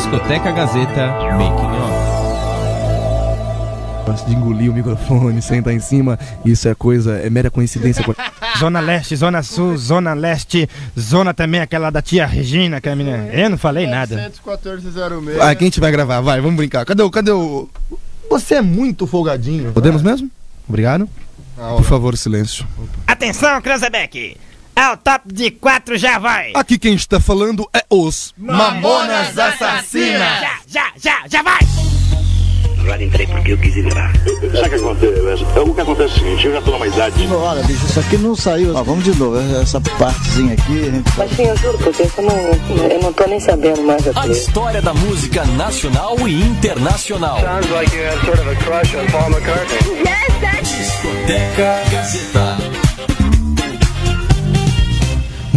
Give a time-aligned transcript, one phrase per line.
[0.00, 2.00] Discoteca Gazeta Making Off.
[4.06, 8.02] Gosta de engolir o microfone, sentar em cima, isso é coisa, é mera coincidência.
[8.58, 10.66] Zona Leste, Zona Sul, Zona Leste,
[10.98, 13.28] Zona também aquela da tia Regina, que é a menina.
[13.30, 14.16] Eu não falei nada.
[14.16, 15.38] 71406.
[15.38, 16.22] Ah, quem a gente vai gravar?
[16.22, 16.86] Vai, vamos brincar.
[16.86, 17.10] Cadê o.
[17.10, 17.68] Cadê o.
[18.30, 19.70] Você é muito folgadinho.
[19.72, 20.30] Podemos mesmo?
[20.66, 21.06] Obrigado.
[21.76, 22.66] Por favor, silêncio.
[23.06, 24.34] Atenção, Cranzebeck!
[24.80, 26.52] É o top de quatro, já vai!
[26.54, 30.40] Aqui quem está falando é os Mamonas Assassinas!
[30.40, 31.58] Já, já, já, já vai!
[32.80, 34.10] Agora entrei porque eu quis ir lá.
[34.14, 35.44] Sabe o que acontece?
[35.44, 37.28] O que acontece é o seguinte, eu já tô numa idade.
[37.30, 38.74] Olha, bicho, isso aqui não saiu.
[38.74, 41.04] Ó, vamos de novo, essa partezinha aqui.
[41.18, 44.28] Mas sim, eu juro por Deus, eu não, eu não tô nem sabendo mais A
[44.28, 47.38] história da música nacional e internacional.
[47.38, 50.00] Sounds like you had sort of a crush on Paul McCartney.
[50.62, 52.69] Discoteca Gazeta.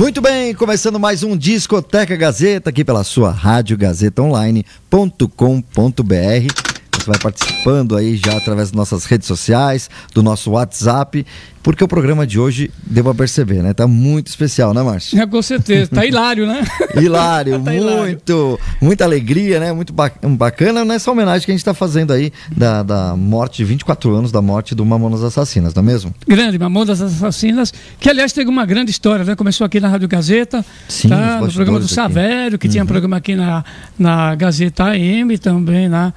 [0.03, 6.72] Muito bem, começando mais um Discoteca Gazeta aqui pela sua rádio gazetaonline.com.br.
[7.03, 11.25] Você vai participando aí já através das nossas redes sociais, do nosso WhatsApp,
[11.61, 13.73] porque o programa de hoje, devo perceber, né?
[13.73, 15.19] Tá muito especial, né, Márcio?
[15.19, 15.89] É, com certeza.
[15.91, 16.61] Tá hilário, né?
[16.95, 18.01] Hilário, Tá hilário.
[18.03, 19.73] muito, muita alegria, né?
[19.73, 23.65] Muito ba- bacana nessa homenagem que a gente está fazendo aí da, da morte, de
[23.65, 26.13] 24 anos da morte do Mamonas Assassinas, não é mesmo?
[26.25, 29.35] Grande, Mamonas Assassinas, que aliás teve uma grande história, né?
[29.35, 31.41] Começou aqui na Rádio Gazeta, Sim, tá?
[31.41, 31.93] no programa do aqui.
[31.93, 32.71] Savério, que Uhum.
[32.71, 33.63] tinha programa aqui na,
[33.99, 36.13] na Gazeta AM também, na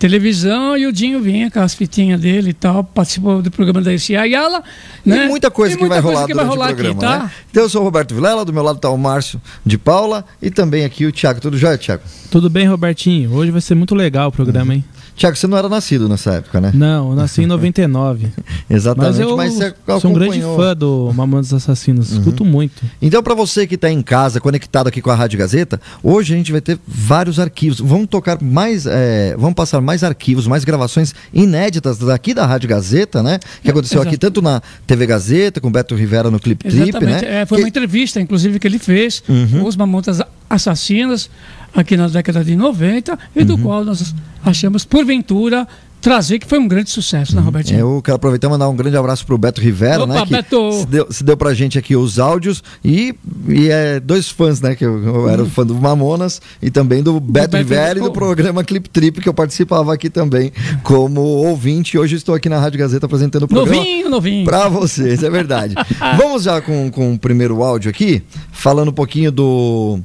[0.00, 3.92] televisão, e o Dinho vinha com as fitinhas dele e tal, participou do programa da
[3.92, 4.64] ICA Ayala,
[5.04, 5.26] né?
[5.26, 7.18] E muita coisa E que muita vai rolar que vai durante rolar o programa, aqui,
[7.18, 7.24] tá?
[7.24, 7.30] né?
[7.50, 10.50] Então eu sou o Roberto Vilela, do meu lado está o Márcio de Paula e
[10.50, 11.38] também aqui o Thiago.
[11.38, 12.02] Tudo jóia, Thiago?
[12.30, 13.30] Tudo bem, Robertinho?
[13.34, 14.82] Hoje vai ser muito legal o programa, hein?
[15.20, 16.70] Thiago, você não era nascido nessa época, né?
[16.72, 18.28] Não, eu nasci em 99.
[18.70, 20.50] Exatamente, Mas eu mas você sou um grande acompanhou.
[20.52, 20.56] Uhum.
[20.56, 22.10] fã do Mamonas Assassinos.
[22.12, 22.82] Escuto muito.
[23.02, 26.36] Então, para você que está em casa, conectado aqui com a Rádio Gazeta, hoje a
[26.38, 27.80] gente vai ter vários arquivos.
[27.80, 33.22] Vamos tocar mais, é, vamos passar mais arquivos, mais gravações inéditas daqui da Rádio Gazeta,
[33.22, 33.38] né?
[33.62, 34.08] Que aconteceu Exato.
[34.08, 37.20] aqui tanto na TV Gazeta, com o Beto Rivera no Clip Trip, né?
[37.24, 39.60] É, foi Que- uma entrevista, inclusive, que ele fez Uhum.
[39.60, 41.28] com os Mamotas Assassinas
[41.74, 43.62] aqui na década de 90 e do Uhum.
[43.62, 44.14] qual nós
[44.44, 45.66] achamos, porventura,
[46.00, 47.78] trazer, que foi um grande sucesso, né, Robertinho?
[47.78, 50.24] Eu quero aproveitar e mandar um grande abraço pro Beto Rivera, Opa, né?
[50.24, 50.72] Que Beto!
[50.72, 53.14] Se, deu, se deu pra gente aqui os áudios e,
[53.48, 54.74] e é dois fãs, né?
[54.74, 58.10] Que eu, eu era fã do Mamonas e também do Beto, Beto Rivera e do
[58.10, 60.52] programa Clip Trip, que eu participava aqui também
[60.82, 61.98] como ouvinte.
[61.98, 63.76] Hoje estou aqui na Rádio Gazeta apresentando o programa.
[63.76, 64.44] Novinho, novinho.
[64.44, 65.74] Pra vocês, é verdade.
[66.16, 68.22] Vamos já com, com o primeiro áudio aqui,
[68.52, 70.00] falando um pouquinho do.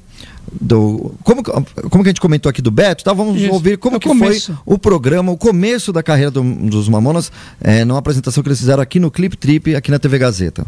[0.59, 3.11] Do, como, como que a gente comentou aqui do Beto, tá?
[3.13, 4.53] Vamos Isso, ouvir como é que começo.
[4.53, 8.59] foi o programa, o começo da carreira do- dos Mamonas, é, numa apresentação que eles
[8.59, 10.65] fizeram aqui no Clip Trip, aqui na TV Gazeta.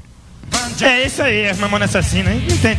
[0.81, 2.41] É isso aí, as mamonas assassinas, hein?
[2.49, 2.75] Não tem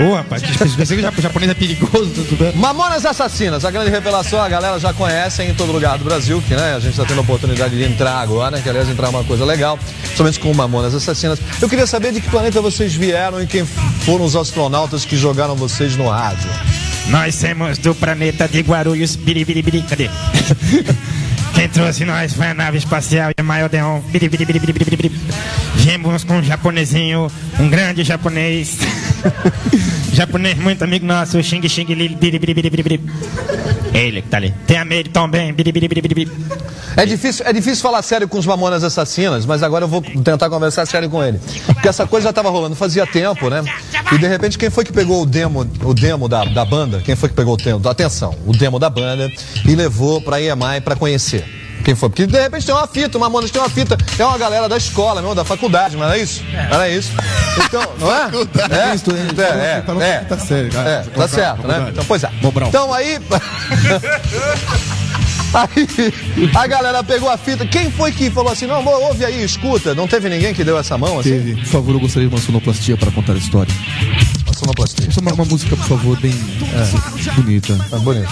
[0.00, 2.52] Ô, rapaz, que pensei que o japonês é perigoso, tudo bem.
[2.56, 6.54] Mamonas Assassinas, a grande revelação, a galera já conhece em todo lugar do Brasil, que
[6.54, 9.24] né, a gente está tendo a oportunidade de entrar agora, que aliás entrar é uma
[9.24, 9.78] coisa legal,
[10.16, 11.38] somente com Mamonas Assassinas.
[11.60, 15.54] Eu queria saber de que planeta vocês vieram e quem foram os astronautas que jogaram
[15.54, 16.50] vocês no rádio.
[17.08, 20.10] Nós somos do planeta de Guarulhos, biribiribiri, cadê?
[21.56, 25.08] Quem trouxe nós foi a nave espacial Yamal Odeon, biribiribiribiribiri.
[25.76, 28.78] Viemos com um japonesinho, um grande japonês.
[30.12, 33.00] japonês muito amigo nosso, Xing Xing Li, biribiribiribiri.
[33.94, 34.52] Ele que tá ali.
[34.66, 35.54] Tem a Meire também.
[36.96, 40.48] É difícil, é difícil falar sério com os Mamonas Assassinas, mas agora eu vou tentar
[40.48, 41.38] conversar sério com ele.
[41.66, 43.62] Porque essa coisa já estava rolando fazia tempo, né?
[44.12, 47.02] E de repente, quem foi que pegou o demo, o demo da, da banda?
[47.04, 47.86] Quem foi que pegou o demo?
[47.86, 49.30] Atenção, o demo da banda
[49.66, 51.44] e levou pra EMI pra conhecer?
[51.84, 52.08] Quem foi?
[52.08, 54.76] Porque de repente tem uma fita, o Mamonas tem uma fita, é uma galera da
[54.76, 56.42] escola, mesmo, da faculdade, não era isso?
[56.52, 57.12] Não era isso?
[57.64, 58.30] Então, não é?
[58.70, 60.20] É, é, é, é.
[60.20, 60.90] Tá sério, cara.
[60.90, 61.88] É, tá certo, né?
[61.90, 62.30] Então, pois é.
[62.68, 63.20] Então aí.
[65.56, 67.64] Aí a galera pegou a fita.
[67.66, 69.94] Quem foi que falou assim: não, amor, ouve aí, escuta?
[69.94, 71.30] Não teve ninguém que deu essa mão assim?
[71.30, 71.54] Teve.
[71.56, 73.74] Por favor, eu gostaria de uma sonoplastia para contar a história.
[74.54, 75.08] Sonoplastia.
[75.20, 76.32] Uma, uma música, por favor, bem
[76.80, 76.98] assim,
[77.34, 77.78] bonita.
[77.92, 78.28] É bonito.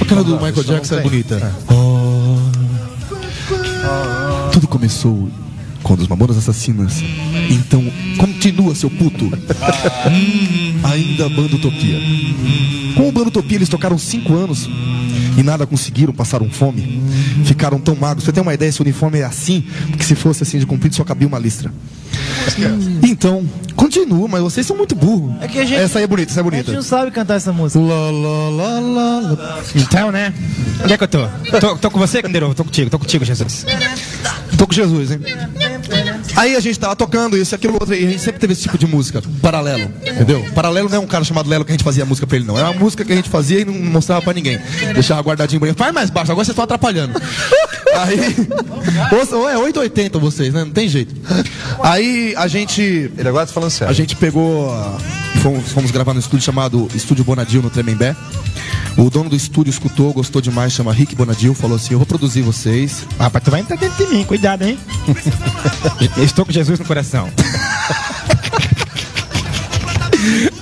[0.00, 1.54] Aquela do Michael Jackson é bonita.
[1.70, 2.38] Oh.
[4.52, 5.28] Tudo começou
[5.82, 7.00] quando os Mamonas Assassinas.
[7.50, 7.84] Então,
[8.18, 9.30] continua, seu puto.
[10.84, 12.00] Ainda Banda Utopia.
[12.96, 14.68] Com o Banda Utopia, eles tocaram cinco anos
[15.38, 17.02] e nada conseguiram, passaram fome.
[17.44, 18.24] Ficaram tão magros.
[18.24, 18.68] Você tem uma ideia?
[18.68, 21.72] Esse uniforme é assim, porque se fosse assim de comprido, só cabia uma listra.
[23.02, 23.46] Então,
[23.76, 25.34] continua, mas vocês são muito burros.
[25.40, 26.64] É a gente- Essa aí é bonita, essa é A bonita.
[26.64, 27.78] gente não sabe cantar essa música.
[27.80, 29.58] Lá, lá, lá.
[29.74, 30.32] Então, né?
[30.82, 31.28] Onde é que eu tô?
[31.60, 32.52] Tô, tô com você, Candeiro?
[32.54, 33.64] Tô contigo, tô contigo, Jesus.
[34.56, 35.20] Tô com Jesus, hein?
[36.38, 38.78] Aí a gente tava tocando isso, aquilo, outro, e a gente sempre teve esse tipo
[38.78, 40.46] de música, paralelo, entendeu?
[40.54, 42.56] Paralelo não é um cara chamado Lelo que a gente fazia música pra ele, não.
[42.56, 44.56] Era uma música que a gente fazia e não mostrava pra ninguém.
[44.94, 47.20] Deixava guardadinho, faz mais baixo, agora vocês estão atrapalhando.
[47.98, 48.36] Aí,
[49.32, 50.62] ou, ou é 880 vocês, né?
[50.62, 51.12] Não tem jeito.
[51.82, 53.10] Aí a gente...
[53.18, 53.90] Ele agora tá falando sério.
[53.90, 54.70] A gente pegou,
[55.42, 58.14] fomos, fomos gravar no estúdio chamado Estúdio Bonadil, no Tremembé.
[58.98, 62.42] O dono do estúdio escutou, gostou demais, chama Rick Bonadil, falou assim, eu vou produzir
[62.42, 63.06] vocês.
[63.16, 64.76] Rapaz, tu vai entrar dentro de mim, cuidado, hein?
[66.16, 67.30] Eu Estou com Jesus no coração.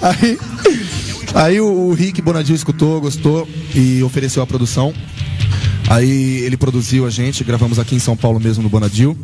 [0.02, 0.38] Aí,
[1.34, 4.94] aí o, o Rick Bonadil escutou, gostou e ofereceu a produção.
[5.88, 9.16] Aí ele produziu a gente, gravamos aqui em São Paulo mesmo no Bonadil.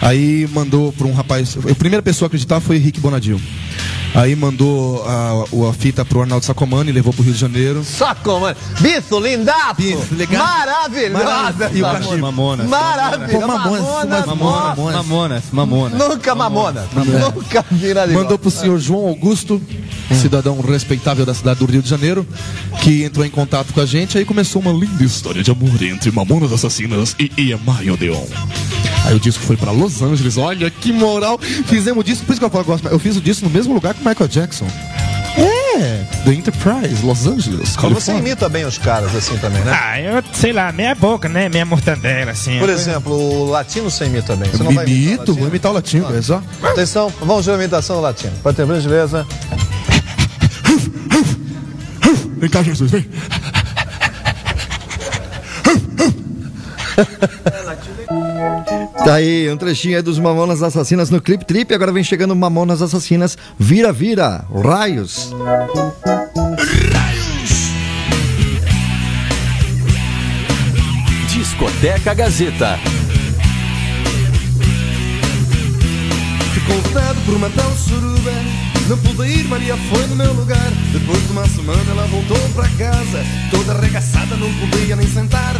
[0.00, 1.58] Aí mandou para um rapaz.
[1.70, 3.40] A primeira pessoa a acreditar foi Rick Bonadil.
[4.14, 7.84] Aí mandou a, a fita pro Arnaldo Sacomani, levou pro Rio de Janeiro.
[7.84, 8.56] Sacomani.
[8.80, 9.74] Bicho, lindaço.
[9.76, 10.44] Bicho, legal.
[10.44, 11.24] Maravilhosa.
[11.24, 11.70] Maravilhosa.
[11.78, 12.16] E o música.
[12.18, 12.68] Mamonas.
[12.68, 13.46] Maravilhosa.
[13.46, 14.26] Mamonas, Mamonas.
[14.26, 15.98] Mamonas, Mamonas, Mamonas.
[15.98, 16.86] Nunca mamona.
[16.92, 17.34] Mamonas.
[17.34, 18.24] Nunca vi nada igual.
[18.24, 19.60] Mandou pro senhor João Augusto,
[20.10, 20.14] Hum.
[20.20, 22.26] cidadão respeitável da cidade do Rio de Janeiro,
[22.82, 24.18] que entrou em contato com a gente.
[24.18, 28.24] Aí começou uma linda história de amor entre Mamonas Assassinas e EMI Odeon.
[29.10, 31.36] Aí o disco foi pra Los Angeles, olha que moral.
[31.66, 33.74] Fizemos o disco, por isso que eu falo, gosto, eu fiz o disco no mesmo
[33.74, 34.68] lugar que o Michael Jackson.
[35.36, 39.72] É, The Enterprise, Los Angeles, você imita bem os caras assim também, né?
[39.72, 41.48] Ah, eu sei lá, meia boca, né?
[41.48, 42.60] Meia mortandela, assim.
[42.60, 44.48] Por exemplo, o latino você imita bem.
[44.48, 46.40] Você não vai imitar o Imito, vou imitar o latino, é só.
[46.62, 48.32] Atenção, vamos ver a imitação do latino.
[48.44, 49.26] Pode ter gentileza.
[52.38, 53.08] Vem cá, Jesus, vem.
[59.04, 61.74] Tá aí, um trechinho aí dos Mamonas Assassinas no Clip Trip.
[61.74, 65.34] Agora vem chegando Mamonas Assassinas Vira Vira, Raios.
[71.28, 72.78] Discoteca Gazeta.
[76.54, 78.32] Ficou levado por uma tal suruba
[78.88, 82.68] Não pude ir, Maria foi no meu lugar Depois de uma semana ela voltou para
[82.70, 85.54] casa Toda arregaçada, não podia nem sentar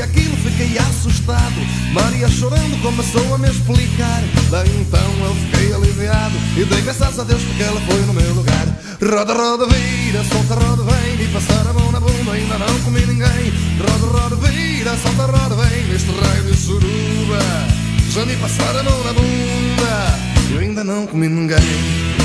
[0.00, 1.60] aquilo fiquei assustado.
[1.92, 4.22] Maria chorando começou a me explicar.
[4.50, 8.34] Daí então eu fiquei aliviado E dei graças a Deus porque ela foi no meu
[8.34, 8.66] lugar.
[9.02, 11.24] Roda, roda, vira, solta, roda, vem.
[11.24, 13.52] E passar a mão na bunda, ainda não comi ninguém.
[13.78, 15.84] Roda, roda, vira, solta, roda, vem.
[15.86, 17.38] Neste raio de suruba
[18.10, 20.52] já me passaram a mão na bunda.
[20.52, 22.15] Eu ainda não comi ninguém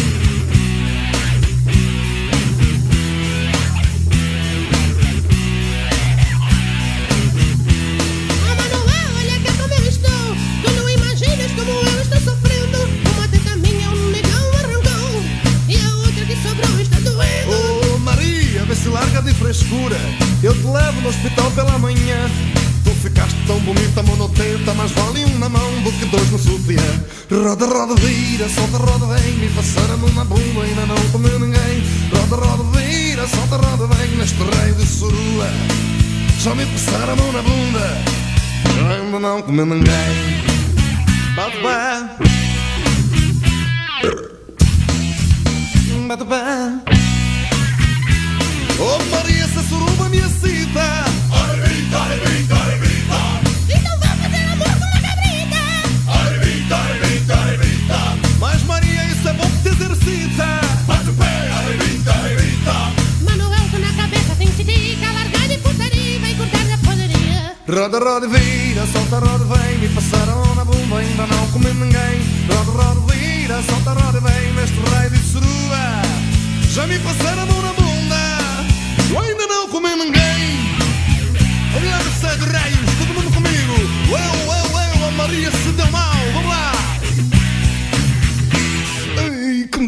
[24.71, 26.81] monoteta Mas vale um na mão do que dois no sutiã
[27.31, 31.39] Roda, roda, vira, solta, roda, vem Me passaram a mão na bunda, ainda não comeu
[31.39, 31.83] ninguém.
[32.13, 35.47] Roda, roda, vira, solta, roda, vem Neste rei de surua.
[36.39, 38.21] Já me passaram a mão na bunda
[38.89, 40.43] ainda não comeu ninguém.
[41.35, 42.09] Bate pé.
[46.07, 46.45] Bate pé.
[48.79, 51.05] Oh Maria, essa suruba me excita.
[51.31, 52.60] Arrebita, arrebita
[67.71, 72.19] Roda, roda, vira, solta, roda, vem Me passaram na bunda, ainda não comi ninguém.
[72.49, 76.01] Roda, roda, vira, solta, roda, vem Neste raio de surua
[76.69, 78.65] Já me passaram a mão na bunda
[79.09, 80.21] Eu ainda não comi ninguém.
[81.77, 83.73] Olha a sede raios, todo mundo comigo.
[84.09, 86.00] Eu, eu, eu, a Maria se deu mal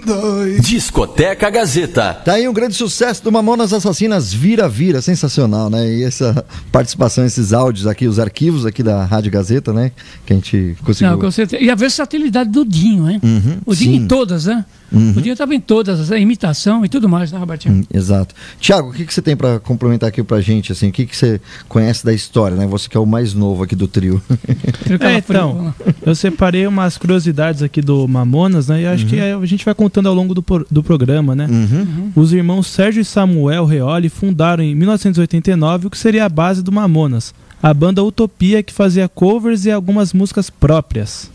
[0.06, 2.14] Dói Discoteca Gazeta.
[2.14, 5.88] Tá aí um grande sucesso do Mamonas Assassinas Vira Vira, sensacional, né?
[5.90, 9.92] E essa participação, esses áudios aqui, os arquivos aqui da Rádio Gazeta, né?
[10.26, 11.12] Que a gente conseguiu.
[11.12, 11.64] Não, com certeza.
[11.64, 13.20] E a versatilidade do Dinho, hein?
[13.24, 14.04] Uhum, o Dinho sim.
[14.04, 14.66] em todas, né?
[14.94, 15.14] Uhum.
[15.18, 17.76] O Dinho estava em todas, a imitação e tudo mais, né, Robertinho?
[17.76, 18.36] Hum, Exato.
[18.60, 20.72] Tiago, o que, que você tem pra complementar aqui pra gente?
[20.72, 22.68] Assim, o que, que você conhece da história, né?
[22.68, 24.22] Você que é o mais novo aqui do trio.
[25.00, 25.74] É, então,
[26.06, 28.82] eu separei umas curiosidades aqui do Mamonas, né?
[28.82, 31.48] E acho que a gente vai contando ao longo do, do programa, né?
[31.50, 32.12] Uhum.
[32.16, 36.72] Os irmãos Sérgio e Samuel Reoli fundaram em 1989 o que seria a base do
[36.72, 41.30] Mamonas, a banda Utopia que fazia covers e algumas músicas próprias.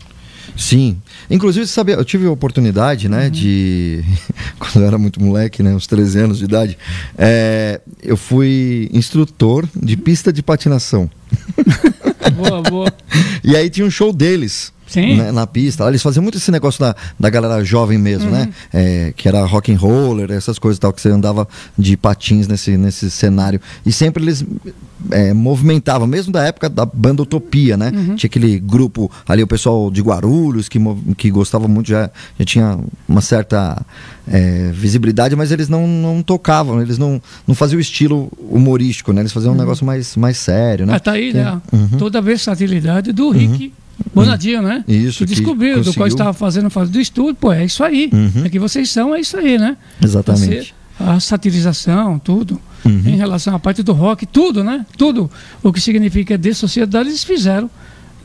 [0.57, 0.97] Sim.
[1.29, 4.03] Inclusive, sabia, eu tive a oportunidade, né, de.
[4.59, 6.77] Quando eu era muito moleque, né, uns 13 anos de idade,
[7.17, 11.09] é, eu fui instrutor de pista de patinação.
[12.35, 12.93] Boa, boa.
[13.43, 14.71] E aí tinha um show deles.
[14.95, 15.87] Né, na pista.
[15.87, 18.49] Eles faziam muito esse negócio da, da galera jovem mesmo, né?
[18.73, 22.47] É, que era rock and roller, essas coisas e tal, que você andava de patins
[22.47, 23.59] nesse, nesse cenário.
[23.85, 24.45] E sempre eles
[25.11, 27.91] é, movimentavam, mesmo da época da banda Utopia, né?
[28.15, 30.79] Tinha aquele grupo ali, o pessoal de Guarulhos, que,
[31.17, 33.85] que gostava muito, já, já tinha uma certa
[34.27, 39.21] é, visibilidade, mas eles não, não tocavam, eles não, não faziam o estilo humorístico, né?
[39.21, 40.95] Eles faziam um negócio mais, mais sério, né?
[40.95, 41.61] Ah, tá aí, né?
[41.71, 41.97] Uhum.
[41.97, 43.73] Toda a versatilidade do Rick
[44.13, 44.83] Bonadinho, né?
[44.87, 48.09] Isso, Que descobriu do qual estava fazendo fase do estúdio, pô, é isso aí.
[48.11, 48.45] Uhum.
[48.45, 49.77] É que vocês são, é isso aí, né?
[50.03, 50.73] Exatamente.
[50.73, 53.01] Você- a satirização, tudo, Uhum.
[53.05, 54.85] em relação à parte do rock, tudo, né?
[54.97, 55.29] Tudo
[55.63, 57.69] o que significa de sociedade, eles fizeram,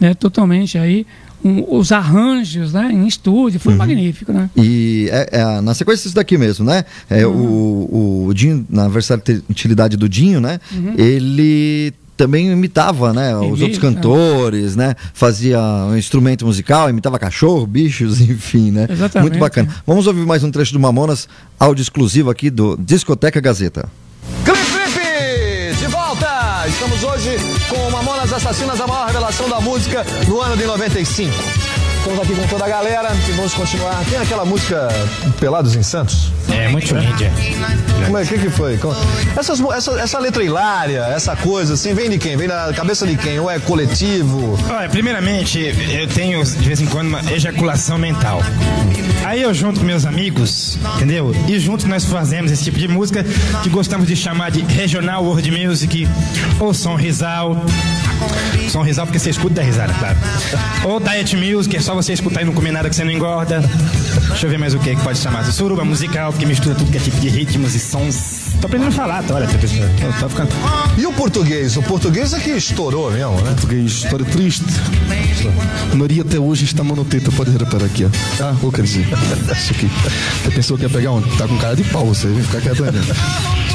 [0.01, 0.15] né?
[0.15, 1.07] Totalmente aí.
[1.47, 2.89] um- os arranjos, né?
[2.91, 3.61] Em estúdio, Uhum.
[3.65, 4.49] foi magnífico, né?
[4.57, 6.87] E é, é, na sequência isso daqui mesmo, né?
[7.11, 10.59] É, o, o Dinho, na versatilidade do Dinho, né?
[10.73, 10.95] Uhum.
[10.97, 13.37] Ele também imitava, né?
[13.37, 14.95] Os Imita, outros cantores, né?
[15.13, 18.87] Fazia um instrumento musical, imitava cachorro, bichos, enfim, né?
[18.89, 19.31] Exatamente.
[19.31, 19.69] Muito bacana.
[19.87, 21.29] Vamos ouvir mais um trecho do Mamonas,
[21.59, 23.89] áudio exclusivo aqui do Discoteca Gazeta.
[24.45, 25.77] Clipe Clipe!
[25.79, 26.65] De volta!
[26.69, 27.37] Estamos hoje
[27.69, 31.33] com Mamonas Assassinas, a maior revelação da música no ano de 95.
[32.05, 34.05] Estamos aqui com toda a galera e vamos continuar.
[34.05, 34.89] Tem aquela música
[35.41, 36.31] Pelados em Santos?
[36.53, 37.33] É, muito índia.
[38.05, 38.23] Como é?
[38.23, 38.79] O que, que foi?
[39.35, 42.37] Essas, essa, essa letra hilária, essa coisa assim, vem de quem?
[42.37, 43.41] Vem da cabeça de quem?
[43.41, 44.59] Ou é coletivo?
[44.69, 48.43] Olha, primeiramente, eu tenho de vez em quando uma ejaculação mental.
[49.25, 51.35] Aí eu junto com meus amigos, entendeu?
[51.49, 53.25] E juntos nós fazemos esse tipo de música
[53.63, 56.07] que gostamos de chamar de regional world music
[56.61, 57.57] ou som risal.
[58.69, 60.17] Som risal porque você escuta da risada, claro.
[60.85, 63.63] Ou diet music, é só você escutar e não comer nada que você não engorda.
[64.35, 65.45] Deixa eu ver mais o que que pode chamar.
[65.45, 68.53] Suruba musical, porque mistura tudo que é tipo de ritmos e sons.
[68.61, 69.35] Tô aprendendo a falar, tá?
[69.37, 69.89] Olha, professor.
[70.19, 70.49] Tô, ficando...
[70.99, 71.77] E o português?
[71.77, 73.51] O português é que estourou mesmo, né?
[73.53, 74.65] Português, história triste.
[75.95, 78.43] Maria até hoje está monoteta, pode reparar aqui, ó.
[78.45, 79.07] Ah, ou quer dizer,
[79.53, 79.89] isso aqui.
[80.43, 81.29] Você pensou que ia pegar onde?
[81.37, 83.01] Tá com cara de pau, você vem ficar quieto mesmo.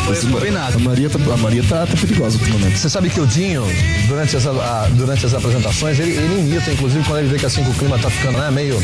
[0.09, 2.79] A Maria, tá, a Maria tá, tá perigosa ultimamente.
[2.79, 3.63] Você sabe que o Dinho,
[4.07, 7.63] durante as, a- durante as apresentações, ele, ele imita, inclusive quando ele vê que assim
[7.63, 8.75] que o clima tá ficando né, meio.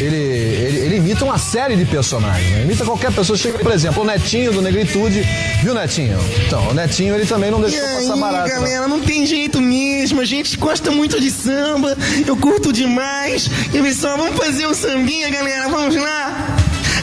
[0.00, 2.50] Ele, ele, ele imita uma série de personagens.
[2.50, 2.62] Né?
[2.62, 3.36] Imita qualquer pessoa.
[3.36, 5.22] Chega, por exemplo, o Netinho do Negritude.
[5.62, 6.18] Viu, Netinho?
[6.46, 8.48] Então, o Netinho ele também não deixou passar barato.
[8.48, 8.54] né?
[8.54, 10.20] galera, não tem jeito mesmo.
[10.20, 11.96] A gente gosta muito de samba.
[12.26, 13.50] Eu curto demais.
[13.72, 15.68] E pessoal, vamos fazer o sambinha, galera.
[15.68, 16.56] Vamos lá.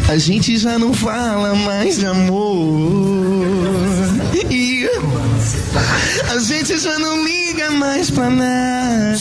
[0.08, 2.80] A gente já não fala mais de amor.
[4.50, 4.90] E
[6.32, 9.20] a gente já não liga mais pra nada.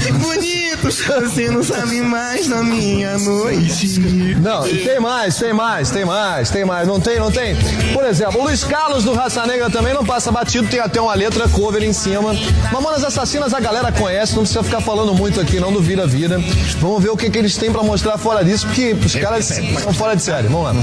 [0.00, 3.98] Que bonito, você não sabe mais da minha noite.
[4.40, 6.86] Não, tem mais, tem mais, tem mais, tem mais.
[6.86, 7.56] Não tem, não tem.
[7.92, 11.14] Por exemplo, o Luiz Carlos do Raça Negra também não passa batido, tem até uma
[11.14, 12.34] letra cover em cima.
[12.72, 16.40] Mamonas Assassinas a galera conhece, não precisa ficar falando muito aqui não do Vira Vira.
[16.80, 19.92] Vamos ver o que, que eles têm pra mostrar fora disso, porque os caras são
[19.92, 20.46] fora de série.
[20.48, 20.74] Vamos lá.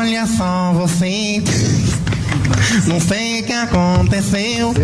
[0.00, 1.42] Olha só você.
[2.86, 4.74] Não sei o que aconteceu.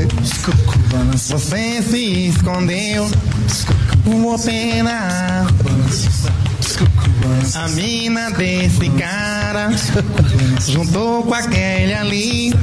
[1.14, 3.10] Você se escondeu.
[4.04, 5.46] Vou pena.
[7.54, 9.70] A mina desse cara
[10.66, 12.54] juntou com aquele ali.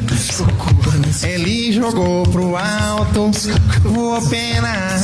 [1.24, 3.32] Ele jogou pro alto.
[3.84, 5.02] Vou pena.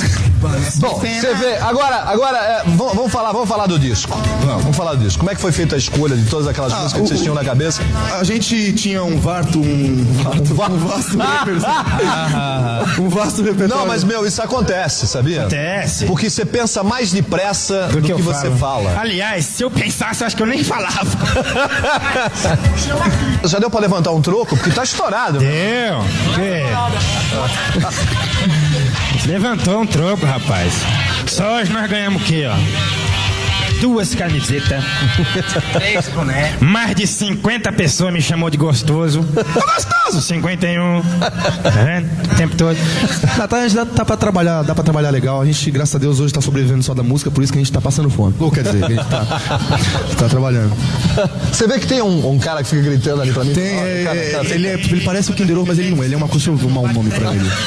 [0.78, 4.18] Bom, você vê, agora, agora é, vamos, vamos falar, vamos falar do disco.
[4.46, 5.20] Vamos, vamos falar do disco.
[5.20, 7.44] Como é que foi feita a escolha de todas aquelas músicas que vocês tinham na
[7.44, 7.82] cabeça?
[8.18, 13.04] A gente tinha um varto, um varto, um vasto repertório.
[13.04, 13.76] um vasto repertório.
[13.76, 15.42] Não, mas meu, isso acontece, sabia?
[15.42, 16.06] Acontece.
[16.06, 18.86] Porque você pensa mais depressa do, que, eu você falo.
[18.86, 19.02] fala.
[19.02, 21.10] Aliás, se eu pensasse, eu acho que eu nem falava.
[23.44, 24.56] Já deu pra levantar um troco?
[24.56, 25.40] Porque tá estourado.
[25.40, 26.00] Deu.
[26.36, 26.64] Que?
[29.30, 30.74] Levantou um troco, rapaz.
[31.28, 33.09] Só hoje nós ganhamos o quê, ó?
[33.82, 34.84] Duas camisetas.
[35.74, 36.60] Três bonecos.
[36.62, 39.24] Mais de 50 pessoas me chamou de gostoso.
[39.24, 41.02] Tô gostoso, 51.
[41.64, 42.10] Tá vendo?
[42.32, 42.78] O tempo todo.
[43.38, 45.42] Dá, tá, dá, tá pra trabalhar, dá pra trabalhar legal.
[45.42, 47.62] A gente, graças a Deus, hoje tá sobrevivendo só da música, por isso que a
[47.62, 48.34] gente tá passando fome.
[48.40, 49.26] Ou quer dizer, que a gente tá,
[50.18, 50.74] tá trabalhando.
[51.52, 53.54] Você vê que tem um, um cara que fica gritando ali pra mim?
[53.54, 56.04] Tem, é, cara, é, cara, ele, é- ele parece o Kinder Ovo, mas ele não
[56.04, 56.06] é.
[56.06, 57.50] Ele é uma coisa, deixa eu um nome pra ele.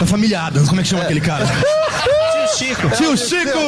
[0.00, 1.44] Tá família Adams, como é que chama aquele cara?
[2.60, 2.90] Tio Chico.
[2.90, 3.58] Tio Chico!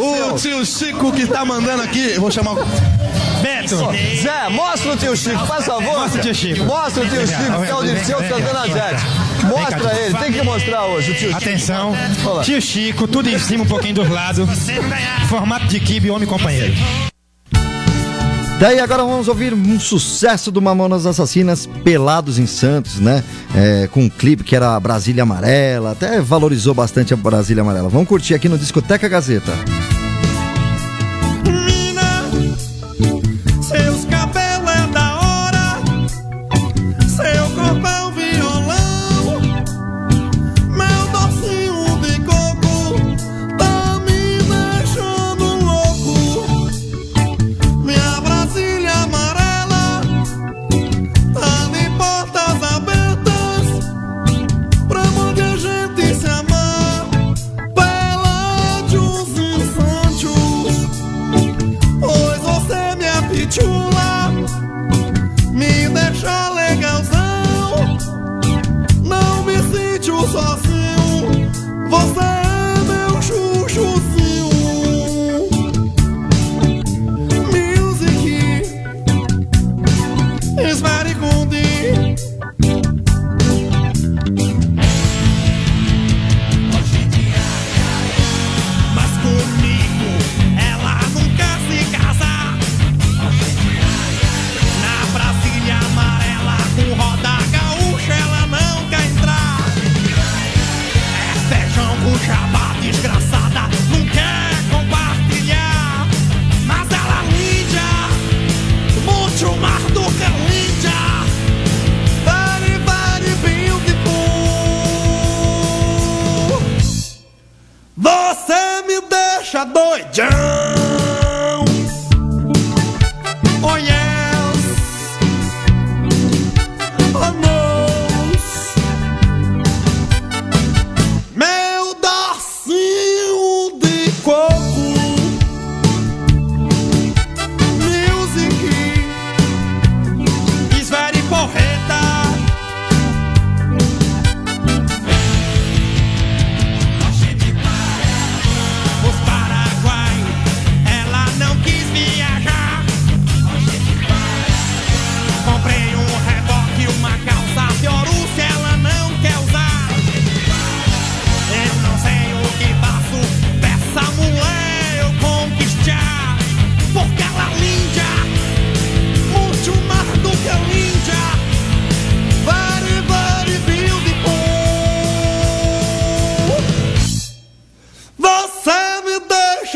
[0.00, 2.12] O tio Chico que tá mandando aqui.
[2.14, 2.64] Eu vou chamar o.
[3.42, 3.76] Beto.
[4.22, 5.98] Zé, mostra o tio Chico, faz favor.
[5.98, 6.64] Mostra o tio Chico.
[6.64, 9.02] Mostra o tio Chico, que é o Dirceu vem, Zete.
[9.40, 11.36] Vem Mostra ele, tem que mostrar hoje o tio Chico.
[11.36, 11.94] Atenção.
[12.42, 14.48] Tio Chico, tudo em cima, um pouquinho dos lados.
[15.28, 16.72] Formato de kibe, homem companheiro.
[18.60, 23.24] Daí agora vamos ouvir um sucesso do Mamonas Assassinas, Pelados em Santos, né?
[23.54, 27.88] É, com um clipe que era Brasília Amarela, até valorizou bastante a Brasília Amarela.
[27.88, 29.52] Vamos curtir aqui no Discoteca Gazeta.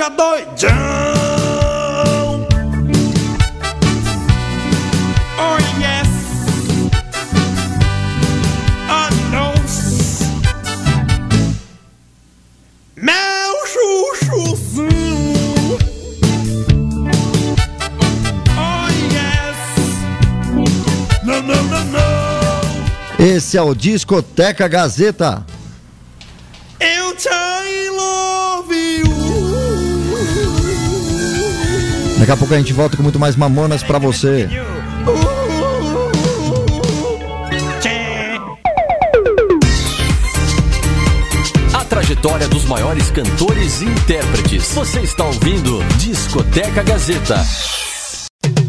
[0.04, 0.74] Deixa doidão.
[5.38, 6.08] Oh yes.
[8.88, 9.08] Oh.
[12.96, 15.78] Meu chuchuzinho.
[18.56, 19.58] Oh yes.
[21.22, 21.98] No, no, no, no.
[23.18, 25.44] Esse é o Discoteca Gazeta.
[32.18, 34.48] Daqui a pouco a gente volta com muito mais Mamonas pra você.
[41.72, 44.72] A trajetória dos maiores cantores e intérpretes.
[44.72, 47.44] Você está ouvindo Discoteca Gazeta.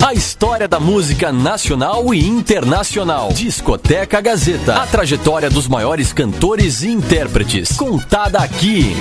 [0.06, 3.30] A história da música nacional e internacional.
[3.34, 4.76] Discoteca Gazeta.
[4.76, 7.76] A trajetória dos maiores cantores e intérpretes.
[7.76, 8.96] Contada aqui.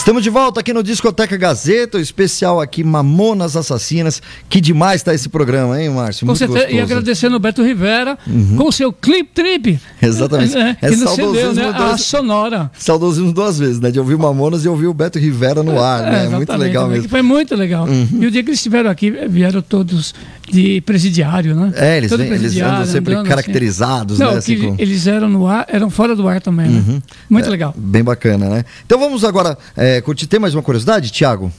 [0.00, 4.20] Estamos de volta aqui no Discoteca Gazeta, o especial aqui Mamonas Assassinas.
[4.48, 6.20] Que demais tá esse programa, hein, Márcio?
[6.26, 8.56] Com Muito certeza, e agradecendo o Beto Rivera Uhum.
[8.56, 9.78] com o seu Clip Trip.
[10.00, 10.56] Exatamente.
[10.56, 11.68] É, É saudosismo né?
[11.68, 12.70] A das- sonora.
[12.78, 13.90] Saudosismo duas vezes, né?
[13.90, 16.24] De ouvir Mamonas e ouvir o Beto Rivera no ar, né?
[16.24, 16.94] É, Muito legal né?
[16.94, 17.08] mesmo.
[17.10, 17.84] Foi muito legal.
[17.86, 18.08] Uhum.
[18.20, 20.14] E o dia que eles estiveram aqui, vieram todos
[20.50, 21.72] de presidiário, né?
[21.76, 24.24] É, eles, vêm- eles andam sempre andando caracterizados, assim.
[24.24, 24.38] Não, né?
[24.38, 26.82] assim, que com- eles eram no ar, eram fora do ar também, né?
[26.88, 27.02] Uhum.
[27.28, 27.72] Muito É, legal.
[27.76, 28.64] Bem bacana, né?
[28.84, 30.26] Então vamos agora é, curtir.
[30.26, 31.50] Tem mais uma curiosidade, Thiago?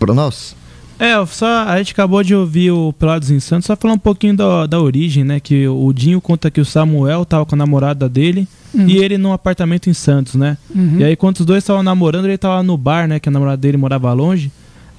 [0.00, 0.56] Para nós?
[0.98, 4.34] É, só a gente acabou de ouvir o Pelados em Santos, só falar um pouquinho
[4.34, 5.38] da, da origem, né?
[5.38, 8.86] Que o Dinho conta que o Samuel tava com a namorada dele Uhum.
[8.86, 10.58] e ele num apartamento em Santos, né?
[10.74, 10.96] Uhum.
[10.98, 13.18] E aí, quando os dois estavam namorando, ele tava no bar, né?
[13.18, 14.50] Que a namorada dele morava longe.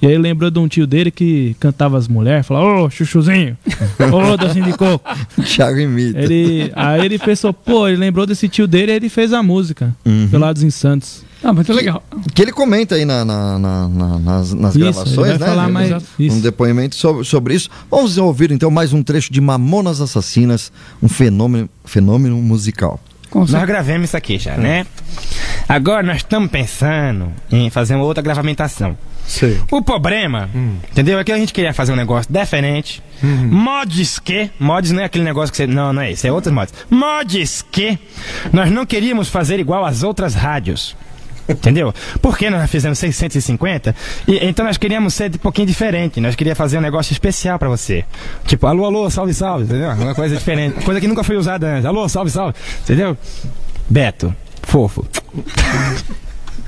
[0.02, 3.56] E aí lembrou de um tio dele que cantava as mulheres, falava, ô, chuchuzinho,
[4.12, 5.04] ô, docinho de coco.
[5.44, 6.18] Thiago imita.
[6.20, 9.94] Ele, aí ele pensou, pô, ele lembrou desse tio dele e ele fez a música,
[10.06, 10.28] Uhum.
[10.30, 11.22] Pelados em Santos.
[11.42, 12.02] Ah, muito legal.
[12.34, 15.46] Que ele comenta aí na, na- na- na- nas, nas Isso, gravações, ele vai né?
[15.54, 16.40] falar mais- Um isso.
[16.40, 17.68] depoimento sobre, sobre isso.
[17.90, 20.70] Vamos ouvir então mais um trecho de Mamonas Assassinas,
[21.02, 23.00] um fenômeno, fenômeno musical.
[23.34, 24.86] Nós gravamos isso aqui já, né?
[25.68, 28.96] Agora nós estamos pensando em fazer uma outra gravamentação.
[29.30, 29.60] Sei.
[29.70, 30.50] O problema,
[30.90, 31.16] entendeu?
[31.16, 33.00] É que a gente queria fazer um negócio diferente.
[33.22, 35.68] Mods que, mods não é aquele negócio que você.
[35.68, 36.74] Não, não é isso, é outros mods.
[36.90, 37.96] Mods que
[38.52, 40.96] nós não queríamos fazer igual às outras rádios.
[41.48, 41.94] Entendeu?
[42.20, 43.94] Porque nós fizemos 650
[44.26, 46.20] e então nós queríamos ser um pouquinho diferente.
[46.20, 48.04] Nós queríamos fazer um negócio especial pra você.
[48.46, 49.90] Tipo, alô, alô, salve, salve, entendeu?
[49.90, 50.84] Uma coisa diferente.
[50.84, 51.84] Coisa que nunca foi usada antes.
[51.86, 52.54] Alô, salve, salve.
[52.82, 53.16] Entendeu?
[53.88, 55.06] Beto, fofo.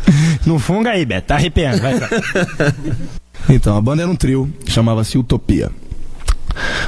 [0.47, 1.29] Não funga aí, Beto.
[1.29, 1.81] Tá arrepiando.
[1.81, 1.95] Vai.
[3.49, 5.69] Então, a banda era um trio, chamava-se Utopia.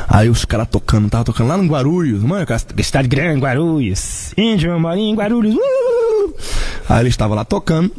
[0.09, 2.47] Aí os caras tocando, tava tocando lá no Guarulhos, mano,
[2.79, 4.33] Estado Grande, Guarulhos.
[4.37, 5.55] Índio, Morinho, em Guarulhos.
[5.55, 6.35] Uh!
[6.89, 7.91] Aí ele estava lá tocando.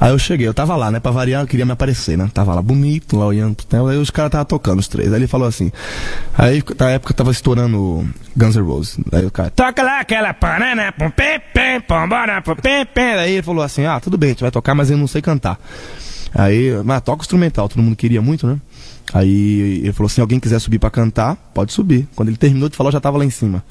[0.00, 1.00] Aí eu cheguei, eu tava lá, né?
[1.00, 2.28] Pra variar, eu queria me aparecer, né?
[2.32, 3.86] Tava lá bonito, lá olhando pro.
[3.86, 5.12] Aí os caras tava tocando, os três.
[5.12, 5.70] Aí ele falou assim.
[6.36, 8.98] Aí na época tava estourando Guns N' Roses.
[9.12, 9.50] Aí o cara.
[9.50, 13.00] Toca lá aquela panana, pum, pim, pim, pum, bora, pum, pim, pim.
[13.00, 15.22] Aí ele falou assim: Ah, tudo bem, a gente vai tocar, mas eu não sei
[15.22, 15.58] cantar.
[16.34, 18.58] Aí, mas toca instrumental, todo mundo queria muito, né?
[19.12, 22.06] Aí ele falou assim: alguém quiser subir pra cantar, pode subir.
[22.14, 23.62] Quando ele terminou de falar, eu já tava lá em cima.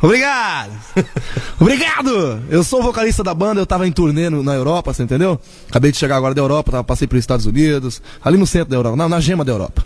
[0.00, 0.70] Obrigado!
[1.58, 2.42] Obrigado!
[2.50, 5.40] Eu sou vocalista da banda, eu tava em turnê no- na Europa, você entendeu?
[5.70, 8.76] Acabei de chegar agora da Europa, tava, passei pelos Estados Unidos, ali no centro da
[8.76, 9.82] Europa, na, na gema da Europa.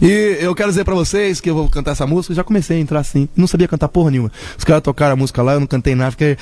[0.00, 2.80] E eu quero dizer pra vocês que eu vou cantar essa música, já comecei a
[2.80, 4.32] entrar assim, não sabia cantar porra nenhuma.
[4.58, 6.36] Os caras tocaram a música lá, eu não cantei nada, fiquei.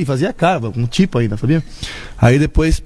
[0.00, 1.62] E fazia cara, um tipo ainda, sabia?
[2.18, 2.82] Aí depois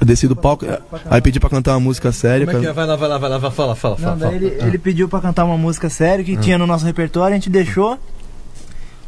[0.00, 0.64] eu desci do palco,
[1.10, 2.46] aí pedi pra cantar uma música séria.
[2.46, 2.72] Como é que é?
[2.72, 4.12] Vai lá, vai lá, vai lá, vai, fala, fala, fala.
[4.12, 4.44] Não, daí fala.
[4.44, 7.50] ele, ele pediu pra cantar uma música séria que tinha no nosso repertório, a gente
[7.50, 7.98] deixou.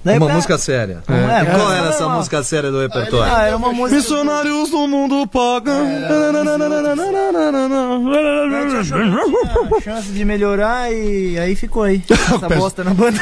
[0.05, 1.03] Daí Uma pra- música séria.
[1.09, 3.33] É, E qual mas era era essa uma- música séria do repertório?
[3.33, 3.97] Ah, era uma música.
[3.97, 5.87] Missionários do mundo pagam.
[8.85, 12.03] Tinha chance de melhorar e aí ficou aí.
[12.09, 13.19] Essa bosta na banda.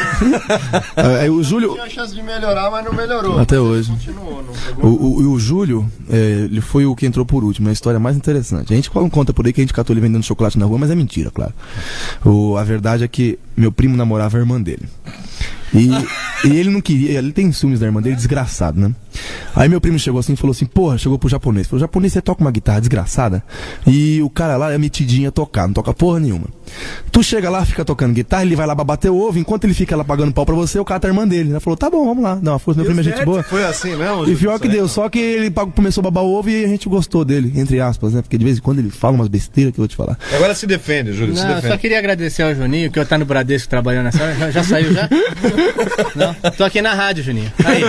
[1.20, 1.72] Aí o Júlio.
[1.74, 3.38] Tinha chance de melhorar, mas não melhorou.
[3.40, 3.90] Até hoje.
[3.90, 4.44] Continuou,
[4.82, 6.16] não O, o, e o Júlio, é,
[6.50, 8.72] ele foi o que entrou por último, é a história mais interessante.
[8.72, 10.90] A gente conta por aí que a gente catou ele vendendo chocolate na rua, mas
[10.90, 11.52] é mentira, claro.
[12.24, 14.86] O, a verdade é que meu primo namorava a irmã dele.
[15.74, 15.88] E,
[16.48, 18.94] e ele não queria, ele tem ciúmes da irmã dele, desgraçado, né?
[19.54, 21.66] Aí meu primo chegou assim e falou assim: Porra, chegou pro japonês.
[21.66, 23.42] Falou: Japonês, você toca uma guitarra desgraçada?
[23.86, 26.46] E o cara lá é metidinho a tocar, não toca porra nenhuma.
[27.12, 29.94] Tu chega lá, fica tocando guitarra, ele vai lá bater o ovo, enquanto ele fica
[29.96, 31.50] lá pagando pau pra você, o cara tá irmã dele.
[31.50, 33.42] Ela falou: Tá bom, vamos lá, dá uma força, meu primo é gente boa.
[33.42, 34.28] Foi assim mesmo?
[34.28, 36.68] E pior que deu, só que ele pagou- começou a babar o ovo e a
[36.68, 38.22] gente gostou dele, entre aspas, né?
[38.22, 40.18] Porque de vez em quando ele fala umas besteiras que eu vou te falar.
[40.34, 41.72] Agora se defende, Júlio, se Não, eu defende.
[41.74, 44.34] só queria agradecer ao Juninho, que eu tá no Bradesco trabalhando nessa hora.
[44.34, 45.08] Já, já saiu já?
[46.14, 46.34] Não?
[46.52, 47.52] Tô aqui na rádio, Juninho.
[47.64, 47.82] Aí.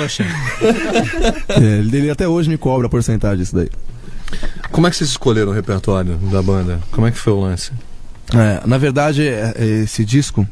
[0.00, 0.23] Poxa.
[1.48, 3.68] É, ele até hoje me cobra a porcentagem disso daí.
[4.70, 6.80] Como é que vocês escolheram o repertório da banda?
[6.90, 7.70] Como é que foi o lance?
[8.32, 10.46] É, na verdade, é, é, esse disco,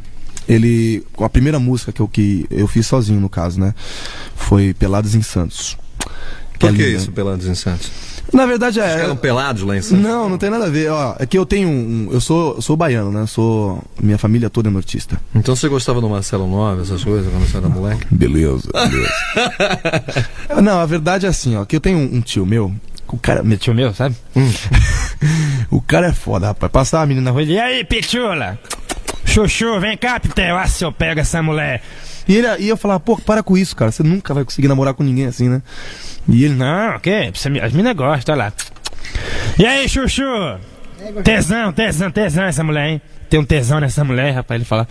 [0.48, 1.04] ele.
[1.18, 3.74] A primeira música que eu, que eu fiz sozinho, no caso, né?
[4.36, 5.76] Foi Pelados em Santos.
[6.58, 6.98] Por é que linda.
[6.98, 7.90] isso, Pelados em Santos?
[8.32, 9.00] Na verdade é.
[9.02, 10.02] Eram pelados lá em Santos?
[10.04, 10.90] Não, não tem nada a ver.
[10.90, 12.08] Ó, é que eu tenho um.
[12.10, 13.26] Eu sou, sou baiano, né?
[13.26, 13.82] Sou.
[14.00, 15.20] Minha família toda é nortista.
[15.34, 18.06] Então você gostava do Marcelo Nova, essas coisas, quando você era moleque?
[18.10, 20.62] Beleza, beleza.
[20.62, 22.72] Não, a verdade é assim, ó, que eu tenho um, um tio meu.
[23.08, 23.42] O cara.
[23.42, 24.16] Meu tio meu, sabe?
[25.70, 26.72] o cara é foda, rapaz.
[26.72, 27.42] Passar a menina na rua.
[27.42, 28.58] E aí, Pichula?
[29.24, 30.56] Chuchu, vem cá, Pitel.
[30.56, 31.82] Ah, se eu pego essa mulher.
[32.28, 33.90] E, ele, e eu falava, pô, para com isso, cara.
[33.90, 35.62] Você nunca vai conseguir namorar com ninguém assim, né?
[36.28, 36.98] E ele, Não,
[37.50, 38.52] me- As meninas gostam, olha lá.
[39.58, 40.22] E aí, Chuchu?
[41.24, 43.02] Tesão, tesão, tesão essa mulher, hein?
[43.28, 44.58] Tem um tesão nessa mulher, rapaz.
[44.58, 44.86] Ele fala.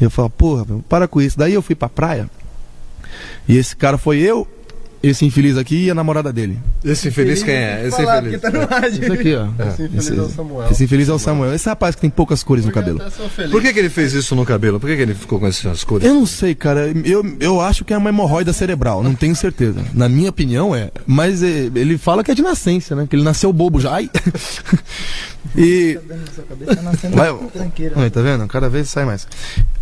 [0.00, 1.36] Eu falava, porra, para com isso.
[1.38, 2.30] Daí eu fui pra praia.
[3.48, 4.46] E esse cara foi eu,
[5.08, 6.58] esse infeliz aqui e a namorada dele.
[6.84, 7.86] Esse infeliz quem é?
[7.86, 8.40] Esse Falar, infeliz.
[8.40, 9.02] porque tá no rádio.
[9.04, 9.48] Esse aqui, ó.
[9.68, 10.70] Esse infeliz é o Samuel.
[10.70, 11.54] Esse infeliz é o Samuel.
[11.54, 13.00] Esse rapaz que tem poucas cores no cabelo.
[13.50, 14.80] Por que, que ele fez isso no cabelo?
[14.80, 16.06] Por que, que ele ficou com essas cores?
[16.06, 16.92] Eu não sei, cara.
[17.04, 19.80] Eu, eu acho que é uma hemorroida cerebral, não tenho certeza.
[19.92, 20.90] Na minha opinião é.
[21.06, 23.06] Mas é, ele fala que é de nascença, né?
[23.08, 23.94] Que ele nasceu bobo já.
[23.94, 24.10] Ai.
[25.56, 25.98] e.
[27.12, 27.28] Vai,
[27.96, 28.46] Aí, tá vendo?
[28.46, 29.26] Cada vez sai mais.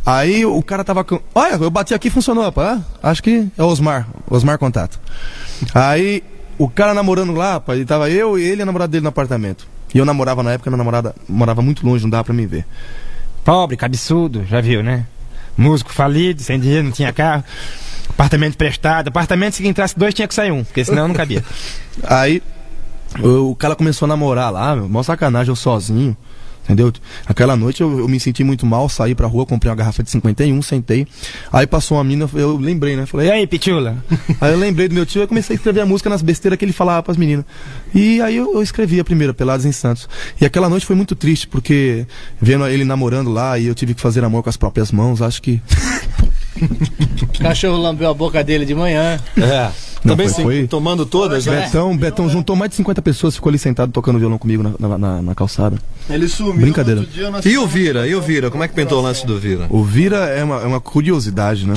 [0.04, 1.18] Aí o cara tava com.
[1.34, 2.80] Olha, eu bati aqui e funcionou, rapaz.
[3.02, 4.06] Acho que é o Osmar.
[4.28, 5.00] Osmar Contato.
[5.74, 6.22] Aí
[6.58, 9.08] o cara namorando lá, rapaz, ele tava eu e ele e a namorada dele no
[9.08, 9.66] apartamento.
[9.94, 12.66] E eu namorava na época, minha namorada morava muito longe, não dava pra me ver.
[13.44, 15.06] Pobre, cabeçudo, já viu, né?
[15.56, 17.44] Músico falido, sem dinheiro, não tinha carro.
[18.10, 19.08] Apartamento prestado.
[19.08, 21.44] Apartamento, se entrasse dois, tinha que sair um, porque senão não cabia.
[22.04, 22.42] Aí
[23.22, 26.16] o o cara começou a namorar lá, meu, mó sacanagem, eu sozinho.
[26.64, 26.90] Entendeu?
[27.26, 30.10] Aquela noite eu, eu me senti muito mal, saí pra rua, comprei uma garrafa de
[30.10, 31.06] 51, sentei.
[31.52, 33.04] Aí passou uma mina, eu lembrei, né?
[33.04, 33.96] Falei, E aí, Pichula?
[34.40, 36.64] Aí eu lembrei do meu tio e comecei a escrever a música nas besteiras que
[36.64, 37.44] ele falava pras meninas.
[37.94, 40.08] E aí eu, eu escrevi a primeira, Pelados em Santos.
[40.40, 42.06] E aquela noite foi muito triste, porque
[42.40, 45.42] vendo ele namorando lá e eu tive que fazer amor com as próprias mãos, acho
[45.42, 45.60] que.
[47.22, 49.20] O cachorro lambeu a boca dele de manhã.
[49.36, 49.70] É.
[50.04, 51.62] Não, Também foi- sim, foi- tomando todas, né?
[51.62, 54.98] Betão, Betão juntou mais de 50 pessoas, ficou ali sentado tocando violão comigo na, na-
[54.98, 55.78] na- na calçada.
[56.08, 56.60] Ele sumiu.
[56.60, 57.00] Brincadeira.
[57.00, 58.06] no outro dia, nós E o Vira?
[58.06, 58.50] E o Vira?
[58.50, 59.66] Como é que pintou o lance do Vira?
[59.70, 61.74] O Vira é uma, é uma curiosidade, né?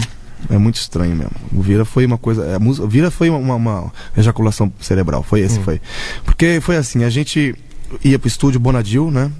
[0.49, 1.31] É muito estranho mesmo.
[1.51, 2.55] O Vira foi uma coisa.
[2.55, 5.23] A música, o Vira foi uma, uma- uma ejaculação cerebral.
[5.23, 5.81] Foi esse, foi.
[6.25, 7.55] Porque foi assim, a gente
[8.03, 9.31] ia pro estúdio Bonadil, né?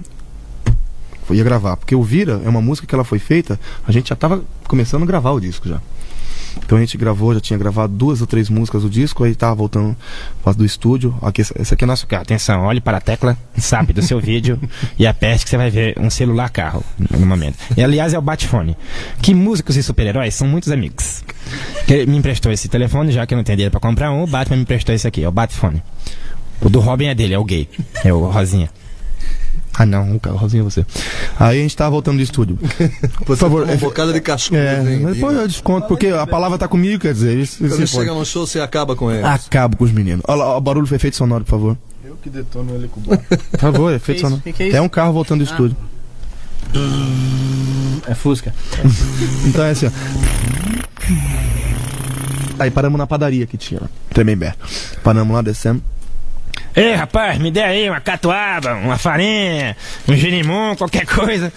[1.30, 1.76] Ia gravar.
[1.76, 5.02] Porque o Vira é uma música que ela foi feita, a gente já tava começando
[5.02, 5.80] a gravar o disco já.
[6.64, 9.54] Então a gente gravou, já tinha gravado duas ou três músicas do disco, aí tava
[9.54, 9.96] voltando
[10.56, 11.14] do estúdio.
[11.22, 12.22] Aqui, esse aqui é nosso carro.
[12.22, 14.58] Atenção, olhe para a tecla SAP do seu vídeo
[14.98, 17.56] e aperte que você vai ver um celular carro no momento.
[17.76, 18.76] E aliás é o Batfone.
[19.20, 21.22] Que músicos e super-heróis são muitos amigos.
[21.86, 24.26] Que me emprestou esse telefone, já que eu não tenho dinheiro pra comprar um, o
[24.26, 25.82] Batman me emprestou esse aqui, é o Batfone.
[26.60, 27.68] O do Robin é dele, é o gay.
[28.04, 28.70] É o Rosinha.
[29.78, 30.84] Ah não, o carro rosinho é você.
[31.38, 32.58] Aí a gente tava voltando do estúdio.
[33.24, 34.56] Por favor, Uma bocada de cachorro.
[34.58, 34.82] É,
[35.14, 38.06] depois eu desconto, porque a palavra tá comigo, quer dizer, isso, Quando isso pode.
[38.08, 39.22] chega no show, você acaba com ele.
[39.22, 40.24] Acabo com os meninos.
[40.26, 41.78] Olha lá, o barulho foi efeito sonoro, por favor.
[42.04, 43.20] Eu que detono ele com o bar.
[43.52, 44.42] Por favor, efeito sonoro.
[44.42, 45.76] Que que é é um carro voltando do estúdio.
[48.06, 48.52] É Fusca.
[49.46, 49.90] Então é assim, ó.
[52.58, 54.54] Aí paramos na padaria que tinha lá, Tremembé.
[55.04, 55.82] Paramos lá, descemos.
[56.78, 61.52] Ei, rapaz, me dê aí uma catuaba, uma farinha, um girimum, qualquer coisa.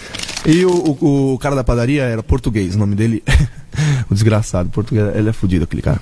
[0.47, 3.23] E o, o, o cara da padaria era português, o nome dele.
[4.09, 6.01] o desgraçado, português, ele é fudido aquele cara.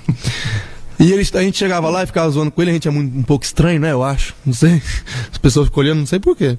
[0.98, 3.18] E ele, a gente chegava lá e ficava zoando com ele, a gente é muito,
[3.18, 3.92] um pouco estranho, né?
[3.92, 4.34] Eu acho.
[4.44, 4.80] Não sei.
[5.30, 6.56] As pessoas ficam olhando, não sei porquê.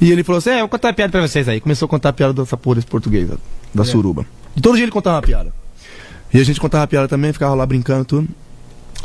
[0.00, 1.60] E ele falou assim: É, eu vou contar uma piada pra vocês aí.
[1.60, 3.36] Começou a contar a piada dessa porra desse português, da,
[3.72, 4.26] da suruba.
[4.56, 5.54] E todo dia ele contava uma piada.
[6.34, 8.28] E a gente contava a piada também, ficava lá brincando tudo.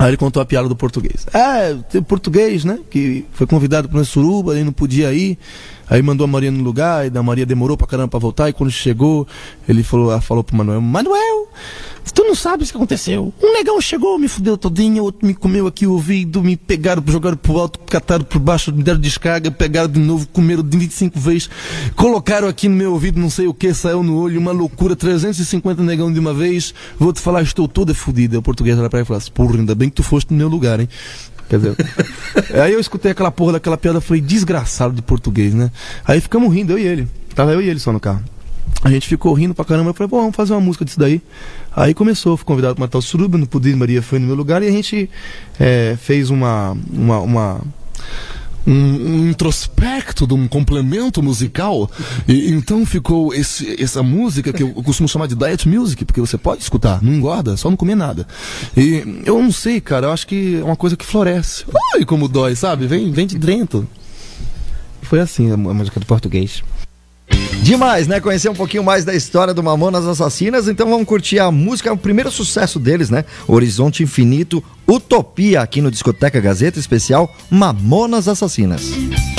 [0.02, 1.28] Aí ele contou a piada do português.
[1.32, 2.80] É, tem o português, né?
[2.90, 5.38] Que foi convidado para uma suruba, ele não podia ir.
[5.88, 8.50] Aí mandou a Maria no lugar, e a Maria demorou pra caramba pra voltar.
[8.50, 9.28] E quando chegou,
[9.70, 11.48] ele falou, falou pro Manuel: Manuel,
[12.14, 13.34] tu não sabes o que aconteceu.
[13.42, 17.38] Um negão chegou, me fudeu todinho, outro me comeu aqui o ouvido, me pegaram, jogaram
[17.38, 21.50] pro alto, cataram por baixo, me deram descarga, pegaram de novo, comeram de 25 vezes,
[21.96, 25.84] colocaram aqui no meu ouvido, não sei o que, saiu no olho, uma loucura, 350
[25.84, 26.74] negão de uma vez.
[26.98, 28.40] Vou te falar, estou toda fodida.
[28.40, 30.38] O português olha pra ele e fala assim: Porra, ainda bem que tu foste no
[30.38, 30.90] meu lugar, hein?
[31.50, 31.76] Quer dizer,
[32.64, 35.70] aí eu escutei aquela porra daquela piada, falei, desgraçado de português, né?
[36.06, 37.08] Aí ficamos rindo, eu e ele.
[37.36, 38.24] Tava eu e ele só no carro.
[38.84, 39.92] A gente ficou rindo pra caramba.
[39.92, 41.22] Eu falei, bom, vamos fazer uma música disso daí.
[41.76, 44.64] Aí começou, fui convidado pra matar o Suruba, não podia, Maria foi no meu lugar
[44.64, 45.10] e a gente
[45.60, 46.76] é, fez uma.
[46.92, 47.62] uma, uma
[48.66, 51.90] um, um introspecto de um complemento musical.
[52.28, 56.38] E, então ficou esse, essa música que eu costumo chamar de diet music, porque você
[56.38, 58.28] pode escutar, não engorda, só não comer nada.
[58.76, 61.66] E eu não sei, cara, eu acho que é uma coisa que floresce.
[61.96, 62.88] Ai, como dói, sabe?
[62.88, 63.88] Vem, vem de dentro.
[65.02, 66.64] Foi assim a música do português.
[67.62, 68.20] Demais, né?
[68.20, 71.98] Conhecer um pouquinho mais da história do Mamonas Assassinas, então vamos curtir a música, o
[71.98, 73.24] primeiro sucesso deles, né?
[73.48, 78.92] Horizonte Infinito, Utopia, aqui no Discoteca Gazeta Especial Mamonas Assassinas.
[78.92, 79.31] Eu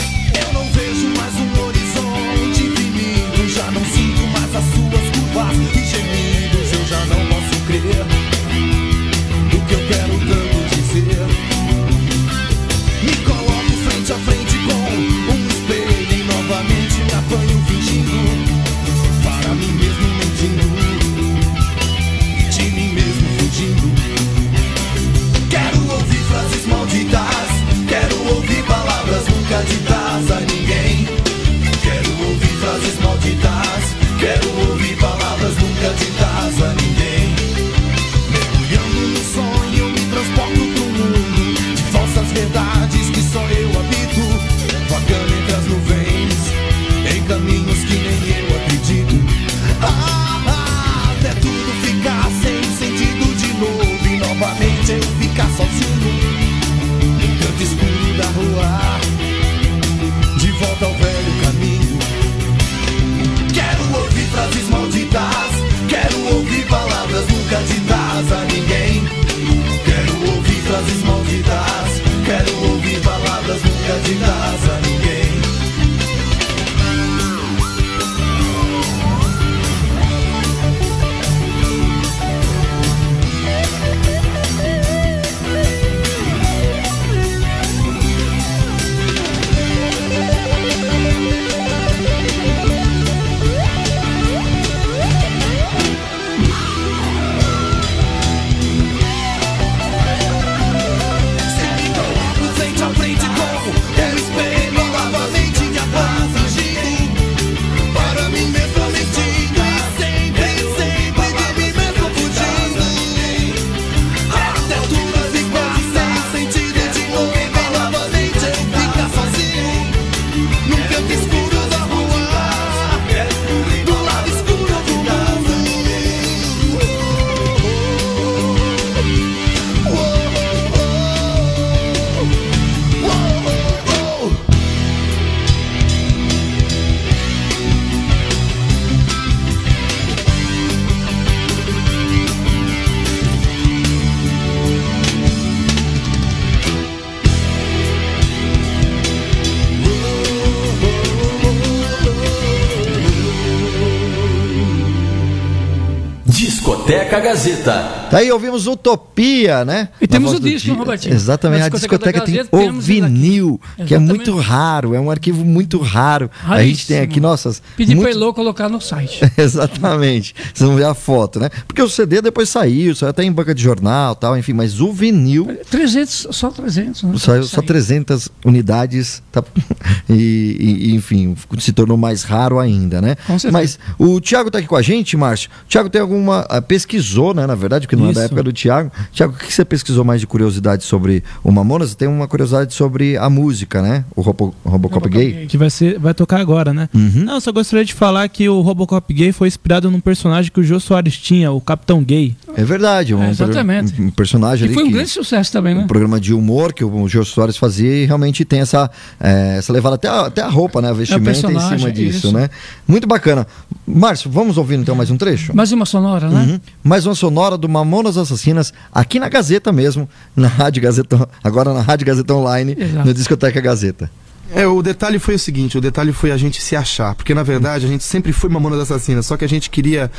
[157.20, 157.91] Gazeta.
[158.12, 159.88] Daí ouvimos Utopia, né?
[160.00, 161.14] E temos o disco, Di- Robertinho.
[161.14, 165.78] Exatamente, a discoteca tem Gazeta, o vinil, que é muito raro, é um arquivo muito
[165.78, 166.30] raro.
[166.44, 167.62] A gente tem aqui, nossas.
[167.76, 169.20] Pedi muito- pra Elô colocar no site.
[169.36, 170.34] Exatamente.
[170.52, 171.48] Vocês vão ver a foto, né?
[171.66, 174.92] Porque o CD depois saiu, saiu até em banca de jornal tal, enfim, mas o
[174.92, 177.14] vinil 300, só 300, né?
[177.18, 179.42] saiu só 300 unidades, tá?
[180.08, 180.56] e,
[180.90, 183.16] e, enfim, se tornou mais raro ainda, né?
[183.26, 183.52] Com certeza.
[183.52, 185.48] Mas o Thiago tá aqui com a gente, Márcio.
[185.64, 186.40] O Thiago tem alguma.
[186.48, 187.46] ah, pesquisou, né?
[187.46, 188.26] Na verdade, porque não é da Isso.
[188.26, 188.90] época do Thiago.
[189.12, 191.90] Thiago, o que que você pesquisou mais de curiosidade sobre o Mamonas?
[191.90, 194.04] Você tem uma curiosidade sobre a música, né?
[194.14, 195.46] O Robo, Robocop gay.
[195.46, 196.88] Que vai, ser, vai tocar agora, né?
[196.94, 197.24] Uhum.
[197.24, 200.60] Não, eu só gostaria de falar que o Robocop gay foi inspirado num personagem que
[200.60, 202.36] o Jô Soares tinha, o Capitão Gay.
[202.56, 204.00] É verdade, um, É, exatamente.
[204.00, 205.82] um personagem E ali foi um que- grande sucesso também, né?
[205.82, 209.72] um programa de humor que o Gil Soares fazia e realmente tem essa, eh, essa
[209.72, 210.90] levada até a, até a roupa, né?
[210.90, 212.32] A vestimenta em personagem, cima disso, isso.
[212.32, 212.50] né?
[212.86, 213.46] Muito bacana.
[213.86, 215.54] Márcio, vamos ouvir então mais um trecho?
[215.56, 216.52] Mais uma sonora, né?
[216.52, 216.60] Uhum.
[216.84, 221.80] Mais uma sonora do Mamonas Assassinas, aqui na Gazeta mesmo, na Rádio Gazeta, agora na
[221.80, 223.06] Rádio Gazeta Online, Exato.
[223.06, 224.10] no Discoteca Gazeta.
[224.54, 227.42] É, o detalhe foi o seguinte, o detalhe foi a gente se achar, porque na
[227.42, 230.10] verdade a gente sempre foi Mamonas Assassinas, só que a gente queria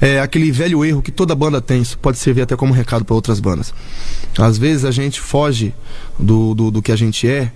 [0.00, 3.14] é, aquele velho erro que toda banda tem, isso pode servir até como recado para
[3.14, 3.74] outras bandas.
[4.38, 5.74] Às vezes a gente foge
[6.18, 7.50] do, do, do que a gente é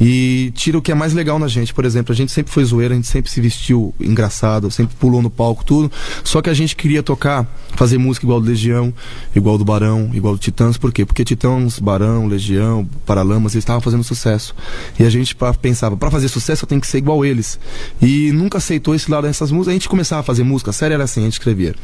[0.00, 1.72] e tira o que é mais legal na gente.
[1.72, 5.22] Por exemplo, a gente sempre foi zoeira, a gente sempre se vestiu engraçado, sempre pulou
[5.22, 5.90] no palco, tudo.
[6.24, 8.92] Só que a gente queria tocar, fazer música igual do Legião,
[9.34, 10.76] igual do Barão, igual do Titãs.
[10.76, 11.04] Por quê?
[11.04, 14.54] Porque Titãs, Barão, Legião, Paralamas, eles estavam fazendo sucesso.
[14.98, 17.58] E a gente pra- pensava, para fazer sucesso eu tenho que ser igual eles.
[18.00, 19.68] E nunca aceitou esse lado dessas músicas.
[19.68, 21.74] A gente começava a fazer música, a série era assim, a gente escrevia.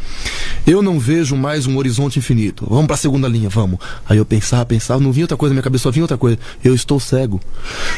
[0.66, 2.66] Eu não vejo mais um horizonte infinito.
[2.68, 3.78] Vamos pra segunda linha, vamos.
[4.08, 6.38] Aí eu pensava, pensava, não vinha outra coisa na minha cabeça, só vinha outra coisa.
[6.62, 7.40] Eu estou cego.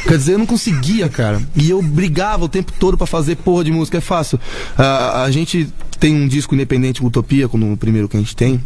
[0.07, 1.41] Quer dizer, eu não conseguia, cara.
[1.55, 3.97] E eu brigava o tempo todo pra fazer porra de música.
[3.97, 4.39] É fácil.
[4.77, 5.67] A, a gente
[5.99, 8.61] tem um disco independente, Utopia, como o primeiro que a gente tem.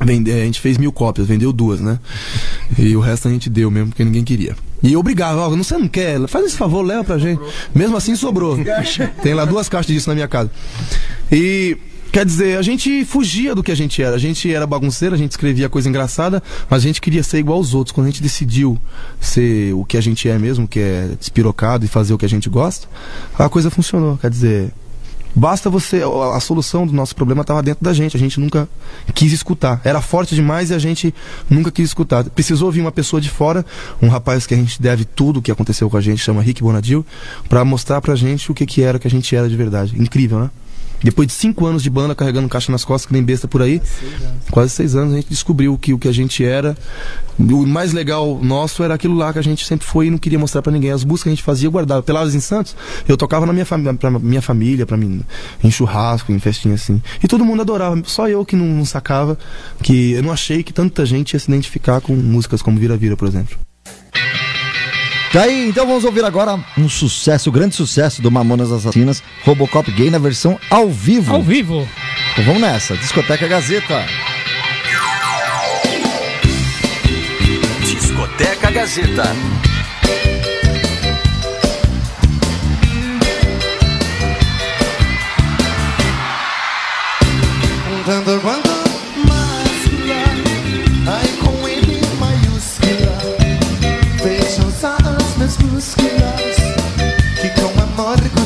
[0.00, 1.98] Vende- a gente fez mil cópias, vendeu duas, né?
[2.78, 4.56] E o resto a gente deu mesmo, porque ninguém queria.
[4.82, 6.26] E eu brigava, ó, você não quer?
[6.26, 7.40] Faz esse favor, leva pra gente.
[7.74, 8.58] Mesmo assim sobrou.
[9.22, 10.50] Tem lá duas caixas disso na minha casa.
[11.30, 11.76] E
[12.14, 14.14] quer dizer, a gente fugia do que a gente era.
[14.14, 17.58] A gente era bagunceiro, a gente escrevia coisa engraçada, mas a gente queria ser igual
[17.58, 17.92] aos outros.
[17.92, 18.78] Quando a gente decidiu
[19.20, 22.28] ser o que a gente é mesmo, que é despirocado e fazer o que a
[22.28, 22.86] gente gosta,
[23.36, 24.16] a coisa funcionou.
[24.16, 24.72] Quer dizer,
[25.36, 26.00] Basta você.
[26.04, 28.16] A a solução do nosso problema estava dentro da gente.
[28.16, 28.68] A gente nunca
[29.12, 29.80] quis escutar.
[29.82, 31.12] Era forte demais e a gente
[31.50, 32.22] nunca quis escutar.
[32.30, 33.66] Precisou vir uma pessoa de fora,
[34.00, 36.62] um rapaz que a gente deve tudo o que aconteceu com a gente, chama Rick
[36.62, 37.04] Bonadil,
[37.48, 40.00] para mostrar pra gente o que, que era que a gente era de verdade.
[40.00, 40.50] Incrível, né?
[41.04, 43.80] Depois de cinco anos de banda carregando caixa nas costas, que nem besta por aí,
[44.50, 46.76] quase seis anos, a gente descobriu que o que a gente era.
[47.38, 50.38] O mais legal nosso era aquilo lá que a gente sempre foi e não queria
[50.38, 50.90] mostrar pra ninguém.
[50.90, 52.02] As músicas que a gente fazia, eu guardava.
[52.02, 52.74] Peladas em Santos,
[53.06, 55.20] eu tocava na minha, pra minha família, pra mim,
[55.62, 57.02] em churrasco, em festinha assim.
[57.22, 58.00] E todo mundo adorava.
[58.06, 59.38] Só eu que não, não sacava,
[59.82, 63.16] que eu não achei que tanta gente ia se identificar com músicas como Vira Vira,
[63.16, 63.58] por exemplo.
[65.34, 70.08] Tá aí, então vamos ouvir agora um sucesso, grande sucesso do Mamonas Assassinas, Robocop Gay
[70.08, 71.34] na versão ao vivo.
[71.34, 71.88] Ao vivo.
[72.30, 74.06] Então vamos nessa, Discoteca Gazeta.
[77.80, 79.24] Discoteca Gazeta.
[88.40, 88.73] Quanto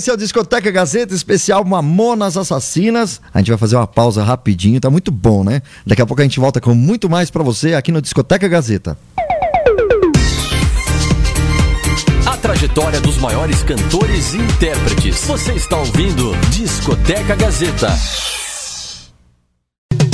[0.00, 3.20] esse é o Discoteca Gazeta especial Mamonas Assassinas.
[3.34, 5.60] A gente vai fazer uma pausa rapidinho, tá muito bom, né?
[5.86, 8.96] Daqui a pouco a gente volta com muito mais pra você aqui no Discoteca Gazeta.
[12.24, 15.22] A trajetória dos maiores cantores e intérpretes.
[15.26, 17.94] Você está ouvindo Discoteca Gazeta.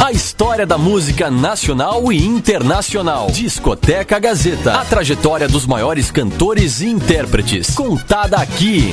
[0.04, 3.28] A história da música nacional e internacional.
[3.30, 4.80] Discoteca Gazeta.
[4.80, 7.72] A trajetória dos maiores cantores e intérpretes.
[7.72, 8.92] Contada aqui.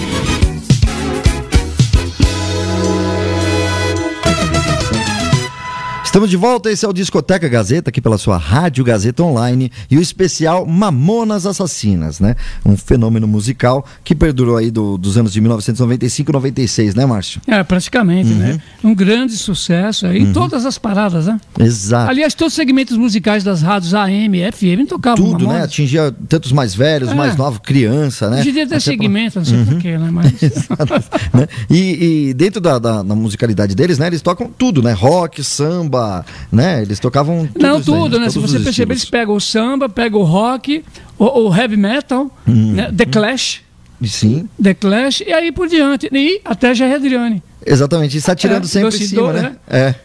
[6.14, 9.98] Estamos de volta, esse é o Discoteca Gazeta, aqui pela sua Rádio Gazeta Online e
[9.98, 12.36] o especial Mamonas Assassinas, né?
[12.64, 17.42] Um fenômeno musical que perdurou aí do- dos anos de 1995 e 96, né, Márcio?
[17.48, 18.38] É, praticamente, Uhum.
[18.38, 18.62] né?
[18.84, 20.34] Um grande sucesso aí em Uhum.
[20.34, 21.42] todas as paradas, né?
[21.60, 22.12] Exato.
[22.12, 25.46] Aliás, todos os segmentos musicais das rádios AM, FM tocavam Tudo, né?
[25.48, 25.64] Mamonas.
[25.64, 27.16] Atingia tanto os mais velhos, É.
[27.16, 28.42] mais novos, criança, né?
[28.42, 29.66] Hoje em dia tem Até pra- segmento, não sei Uhum.
[29.66, 30.10] porquê, né?
[30.12, 30.32] Mas...
[31.34, 31.48] né?
[31.72, 34.06] E, e dentro da, da- da musicalidade deles, né?
[34.06, 34.92] Eles tocam tudo, né?
[34.94, 36.03] Rock, samba,
[36.52, 36.82] né?
[36.82, 38.30] Eles tocavam tudo Não, isso aí, tudo, né?
[38.30, 40.84] Se você perceber, eles pegam o samba, pegam o rock,
[41.18, 42.74] o, o heavy metal, Hum.
[42.74, 42.92] né?
[42.96, 43.62] The Clash,
[44.06, 46.10] Sim, The Clash, e aí por diante.
[46.12, 47.42] E até Jair Adriane.
[47.66, 48.18] exatamente.
[48.18, 49.56] E satirando É, sempre em cima, do- né?
[49.68, 49.96] É.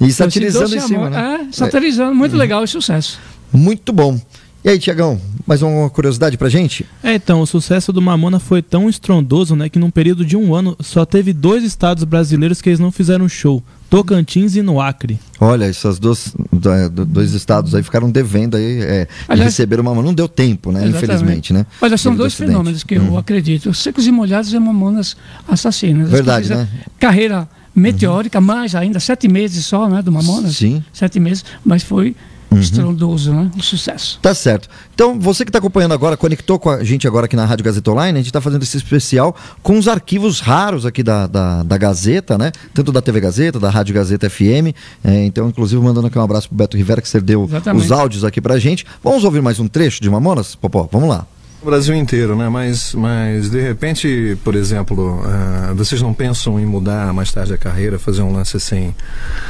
[0.00, 1.10] E satirizando em cima, Amor.
[1.10, 1.48] né?
[1.50, 2.14] É, satirizando.
[2.14, 3.18] Muito legal e sucesso.
[3.52, 4.20] Muito bom.
[4.68, 6.84] E aí, Tiagão, mais uma curiosidade pra gente?
[7.02, 10.54] É, então, o sucesso do Mamona foi tão estrondoso, né, que num período de um
[10.54, 15.18] ano só teve dois estados brasileiros que eles não fizeram show, Tocantins e no Acre.
[15.40, 19.80] Olha, esses dois, do- do- dois estados aí ficaram devendo aí, é, de Aliás- receber
[19.80, 20.02] uma mão.
[20.04, 20.80] Não deu tempo, né?
[20.84, 21.04] Exatamente.
[21.14, 21.64] Infelizmente, né?
[21.80, 23.16] Olha, são dois fenômenos que eu Uhum.
[23.16, 23.72] acredito.
[23.72, 25.16] Secos e Molhados e Mamonas
[25.48, 26.10] Assassinas.
[26.10, 26.68] Verdade, né?
[27.00, 30.56] Carreira meteórica, mais ainda, sete meses só, né, do Mamonas.
[30.56, 30.84] Sim.
[30.92, 32.14] Sete meses, mas foi
[32.50, 32.58] Uhum.
[32.58, 33.50] estrondoso, né?
[33.56, 34.18] Um sucesso.
[34.22, 34.68] Tá certo.
[34.94, 37.90] Então, você que está acompanhando agora, conectou com a gente agora aqui na Rádio Gazeta
[37.90, 41.76] Online, a gente está fazendo esse especial com os arquivos raros aqui da, da, da
[41.76, 42.50] Gazeta, né?
[42.72, 44.74] Tanto da TV Gazeta, da Rádio Gazeta FM.
[45.04, 47.84] É, então, inclusive, mandando aqui um abraço pro Beto Rivera, que cedeu Exatamente.
[47.84, 48.86] os áudios aqui pra gente.
[49.04, 50.54] Vamos ouvir mais um trecho de Mamonas?
[50.54, 51.26] Popó, vamos lá.
[51.60, 52.48] O Brasil inteiro, né?
[52.48, 57.58] Mas, mas de repente, por exemplo, ah, vocês não pensam em mudar mais tarde a
[57.58, 58.94] carreira, fazer um lance assim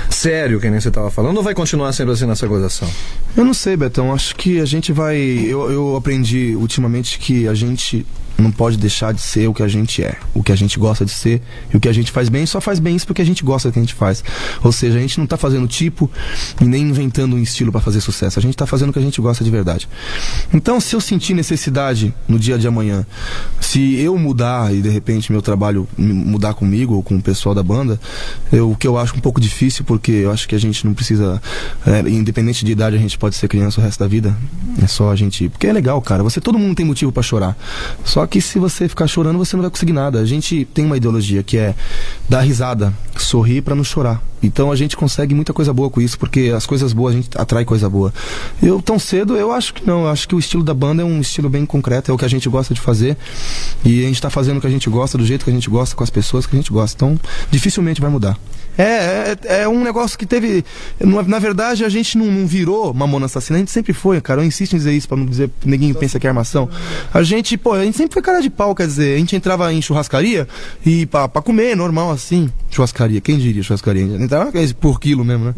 [0.09, 2.89] sério, que nem você estava falando, ou vai continuar sendo assim nessa gozação?
[3.37, 4.11] Eu não sei, Betão.
[4.11, 5.19] Acho que a gente vai.
[5.19, 8.07] Eu, eu aprendi ultimamente que a gente
[8.39, 11.05] não pode deixar de ser o que a gente é, o que a gente gosta
[11.05, 13.25] de ser e o que a gente faz bem, só faz bem isso porque a
[13.25, 14.23] gente gosta do que a gente faz.
[14.63, 16.09] Ou seja, a gente não tá fazendo tipo
[16.61, 18.39] e nem inventando um estilo para fazer sucesso.
[18.39, 19.89] A gente tá fazendo o que a gente gosta de verdade.
[20.55, 23.05] Então, se eu sentir necessidade no dia de amanhã,
[23.61, 27.63] se eu mudar e de repente meu trabalho mudar comigo ou com o pessoal da
[27.63, 28.01] banda,
[28.53, 31.43] o que eu acho um pouco difícil porque eu acho que a gente não precisa,
[31.85, 34.37] é, independente de idade, a gente pode ser criança o resto da vida.
[34.81, 36.23] É só a gente, porque é legal, cara.
[36.23, 37.57] Você todo mundo tem motivo para chorar.
[38.05, 40.21] Só que se você ficar chorando, você não vai conseguir nada.
[40.21, 41.75] A gente tem uma ideologia que é
[42.29, 44.23] dar risada, sorrir para não chorar.
[44.43, 47.29] Então a gente consegue muita coisa boa com isso, porque as coisas boas a gente
[47.37, 48.13] atrai coisa boa.
[48.63, 50.03] Eu tão cedo, eu acho que não.
[50.03, 52.25] Eu acho que o estilo da banda é um estilo bem concreto, é o que
[52.25, 53.17] a gente gosta de fazer.
[53.85, 55.69] E a gente tá fazendo o que a gente gosta, do jeito que a gente
[55.69, 56.97] gosta, com as pessoas que a gente gosta.
[56.97, 57.21] Então,
[57.51, 58.39] dificilmente vai mudar.
[58.77, 60.65] É, é, é um negócio que teve.
[61.01, 64.41] Na na verdade, a gente não, não virou mamona assassina, a gente sempre foi, cara.
[64.41, 66.69] Eu insisto em dizer isso pra não dizer ninguém pensa que é armação.
[67.13, 69.73] A gente, pô, a gente sempre foi cara de pau, quer dizer, a gente entrava
[69.73, 70.47] em churrascaria
[70.85, 72.51] e pra, pra comer, normal assim.
[72.71, 74.05] Churrascaria, quem diria churrascaria?
[74.05, 75.55] A gente entrava por quilo mesmo, né?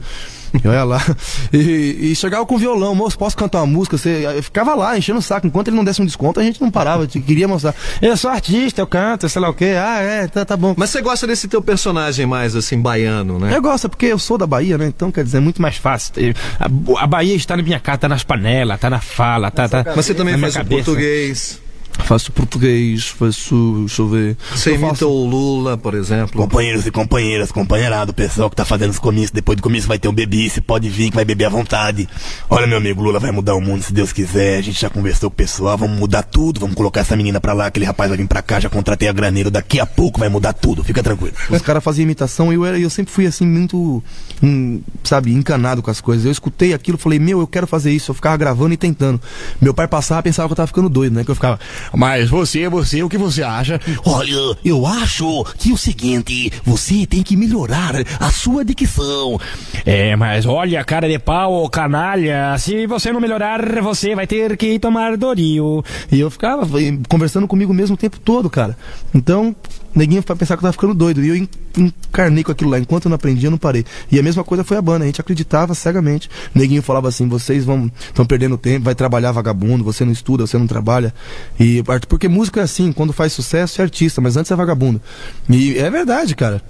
[0.64, 1.00] Eu ia lá.
[1.52, 3.96] E, e chegava com violão, moço, posso cantar uma música?
[3.96, 5.46] Você, eu ficava lá, enchendo o saco.
[5.46, 7.04] Enquanto ele não desse um desconto, a gente não parava.
[7.04, 7.74] Eu queria mostrar.
[8.00, 9.74] Eu sou artista, eu canto, sei lá o quê.
[9.76, 10.74] Ah, é, tá, tá bom.
[10.76, 13.54] Mas você gosta desse teu personagem mais assim, baiano, né?
[13.54, 14.86] Eu gosto, porque eu sou da Bahia, né?
[14.86, 16.12] Então, quer dizer, é muito mais fácil.
[16.58, 19.68] A, a Bahia está na minha cara, tá nas panelas, tá na fala, tá.
[19.68, 20.84] tá Mas você também faz o cabeça.
[20.84, 21.59] português.
[22.04, 23.76] Faço português, faço.
[23.86, 24.36] Deixa eu ver.
[24.50, 26.40] Você imita faço- o Lula, por exemplo.
[26.40, 30.08] Companheiros e companheiras, companheirado, pessoal que tá fazendo os comícios, depois do comício vai ter
[30.08, 32.08] um bebice, pode vir que vai beber à vontade.
[32.48, 34.58] Olha, meu amigo, Lula vai mudar o mundo se Deus quiser.
[34.58, 37.52] A gente já conversou com o pessoal, vamos mudar tudo, vamos colocar essa menina pra
[37.52, 40.28] lá, aquele rapaz vai vir pra cá, já contratei a graneiro, daqui a pouco vai
[40.28, 41.34] mudar tudo, fica tranquilo.
[41.48, 44.02] Os caras faziam imitação e eu, era, eu sempre fui assim, muito,
[44.42, 46.24] hum, sabe, encanado com as coisas.
[46.24, 48.10] Eu escutei aquilo falei, meu, eu quero fazer isso.
[48.10, 49.20] Eu ficava gravando e tentando.
[49.60, 51.24] Meu pai passava pensava que eu tava ficando doido, né?
[51.24, 51.58] Que eu ficava,
[51.94, 53.80] Mas você, você, o que você acha?
[54.04, 59.38] Olha, eu acho que é o seguinte, você tem que melhorar a sua dicção.
[59.84, 64.78] É, mas olha, cara de pau, canalha, se você não melhorar, você vai ter que
[64.78, 65.84] tomar Doril.
[66.10, 68.76] E eu ficava eh, conversando comigo mesmo o tempo todo, cara.
[69.14, 69.54] Então,
[69.94, 71.22] neguinho vai pensar que eu tava ficando doido.
[71.24, 72.78] E eu en- encarnei com aquilo lá.
[72.78, 73.84] Enquanto eu não aprendi, eu não parei.
[74.10, 75.04] E a mesma coisa foi a banda.
[75.04, 76.28] A gente acreditava cegamente.
[76.54, 80.58] Neguinho falava assim: vocês vão estão perdendo tempo, vai trabalhar vagabundo, você não estuda, você
[80.58, 81.12] não trabalha.
[81.58, 81.69] E
[82.08, 85.00] porque música é assim, quando faz sucesso é artista, mas antes é vagabundo.
[85.48, 86.62] E é verdade, cara.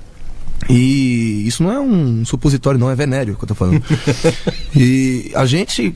[0.69, 3.83] E isso não é um supositório, não, é venéreo que eu tô falando.
[4.77, 5.95] e a gente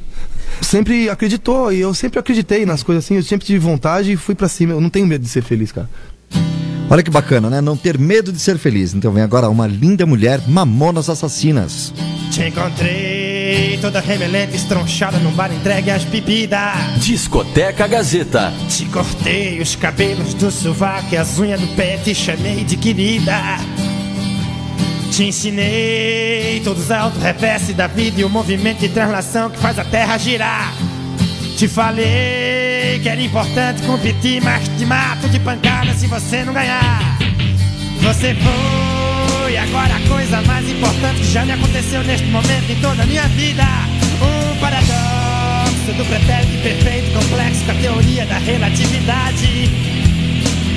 [0.60, 4.34] sempre acreditou, e eu sempre acreditei nas coisas assim, eu sempre tive vontade e fui
[4.34, 4.72] pra cima.
[4.72, 5.88] Eu não tenho medo de ser feliz, cara.
[6.90, 7.60] Olha que bacana, né?
[7.60, 8.94] Não ter medo de ser feliz.
[8.94, 11.92] Então vem agora uma linda mulher, Mamonas Assassinas.
[12.30, 16.74] Te encontrei toda remelente, estronchada num bar entregue às bebidas.
[16.98, 18.52] Discoteca Gazeta.
[18.68, 23.38] Te cortei os cabelos do sovaco e as unhas do pé, te chamei de querida.
[25.10, 29.78] Te ensinei todos os altos reverse da vida e o movimento de translação que faz
[29.78, 30.74] a terra girar.
[31.56, 37.16] Te falei que era importante competir, mas te mato de pancada se você não ganhar.
[38.02, 43.04] Você foi agora a coisa mais importante que já me aconteceu neste momento em toda
[43.04, 43.64] a minha vida.
[44.20, 49.70] Um paradoxo do pretérito perfeito complexo com a teoria da relatividade.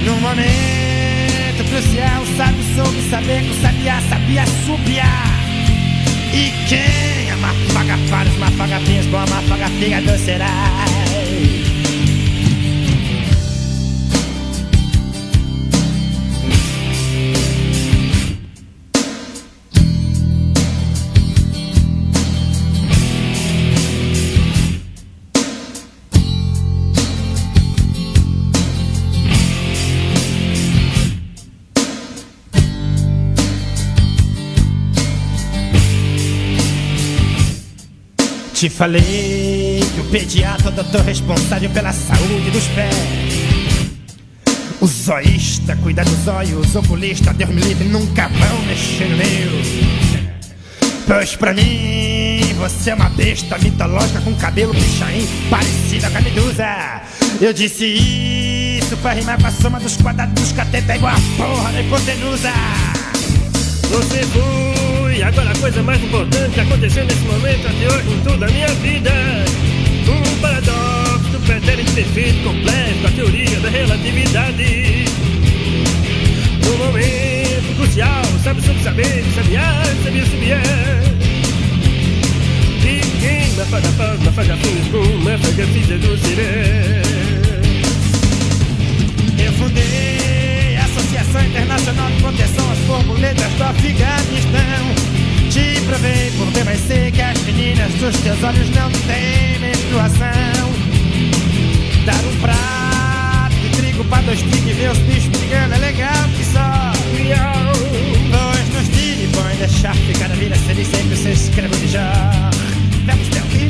[0.06, 5.28] Num momento crucial, sábio soube saber que o sabiá sabia subiar.
[6.34, 7.27] E quem
[7.78, 9.44] amar paga faros, mas paga pinhas, bom amar
[38.58, 43.92] Te falei que o pediatra o doutor responsável pela saúde dos pés.
[44.82, 49.62] O zoísta cuida dos olhos, o oculista, Deus me livre, nunca vão mexer no meu.
[51.06, 57.02] Pois pra mim, você é uma besta mitológica com cabelo pichain, parecida com a medusa.
[57.40, 61.74] Eu disse isso pra rimar com a soma dos quadrados dos catetas igual a porra
[61.74, 62.52] da hipotenusa.
[63.92, 64.67] Você foi
[65.24, 68.68] agora a coisa mais importante que aconteceu nesse momento até hoje em toda a minha
[68.68, 69.12] vida.
[70.08, 75.06] Um paradoxo do pretérito perfeito complexo da teoria da relatividade.
[76.66, 80.62] No momento crucial, sabe sobre saber, sabiá, sabia, sabia.
[82.84, 87.02] E quem na faga faz, na faga fez com, na faga fiz do seré.
[89.40, 90.37] Eu fundei
[91.28, 94.96] a Associação Internacional de Proteção às Borboletas do Afeganistão.
[95.50, 100.72] Te provei por B mais C que as meninas dos teus olhos não têm menstruação.
[102.06, 106.30] Dar um prato de trigo pra dois tigres e ver os bichos brigando é legal
[106.36, 106.94] que só.
[108.32, 111.88] Pois nos tire e põe deixar ficar na vida se ele sempre se escreve de
[111.88, 112.12] já.
[113.06, 113.70] Vamos ter aqui.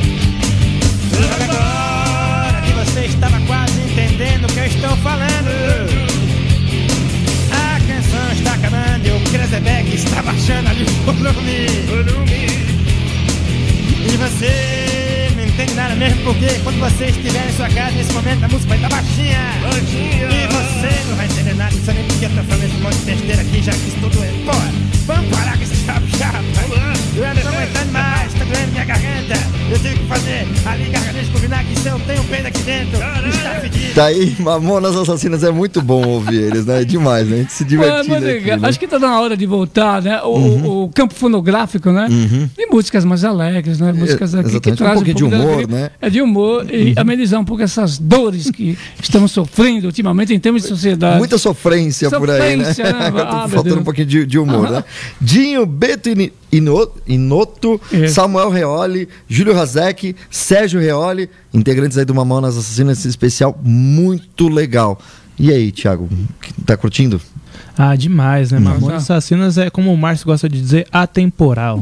[1.43, 6.06] Agora que você estava quase entendendo o que eu estou falando.
[8.37, 11.67] Está acabando e o Krezebeck está baixando ali o volume.
[14.05, 18.43] E você não entende nada mesmo porque quando você estiver em sua casa nesse momento
[18.43, 19.39] a música vai estar baixinha.
[20.31, 23.05] E você não vai entender nada, sabe nem porque eu tô falando esse monte de
[23.05, 24.31] besteira aqui, já que isso tudo é.
[24.45, 24.71] Bora,
[25.07, 26.37] vamos parar com esse chapa chapa.
[27.15, 29.57] Eu não tô aguentando mais, tá doendo minha garganta.
[29.69, 32.97] Eu tive que fazer ali gargarejo com vinagre se eu tenho pena aqui dentro.
[33.27, 33.93] Está fedido.
[33.95, 36.81] Tá aí, Mamonas Assassinas é muito bom ouvir eles, né?
[36.81, 37.37] É demais, né?
[37.37, 38.59] A gente se mas aqui, né?
[38.61, 40.21] Acho que tá na hora de voltar, né?
[40.21, 42.07] O, o campo fonográfico, né?
[42.09, 42.49] Uhum.
[42.57, 43.91] E músicas mais alegres, né?
[43.91, 45.77] Músicas aqui que exatamente, um trazem pouquinho de pouco da humor, alegria.
[45.77, 45.83] né?
[45.83, 45.89] Uhum.
[46.01, 50.61] É de humor e amenizar um pouco essas dores que estamos sofrendo ultimamente em termos
[50.61, 51.17] de sociedade.
[51.17, 52.65] Muita sofrência, por aí, né?
[52.65, 53.07] Sofrência, né?
[53.27, 53.77] Ah, Faltando Deus.
[53.79, 54.83] um pouquinho de, de humor, né?
[55.19, 56.09] Dinho, Beto
[56.51, 64.47] Inoto, Samuel Reoli, Júlio Razek, Sérgio Reoli, integrantes aí do Mamonas Assassinas, esse especial muito
[64.47, 64.99] legal.
[65.39, 66.09] E aí, Thiago,
[66.65, 67.21] tá curtindo?
[67.77, 68.59] Ah, demais, né?
[68.59, 71.79] Mamonas Assassinas é, como o Márcio gosta de dizer, atemporal.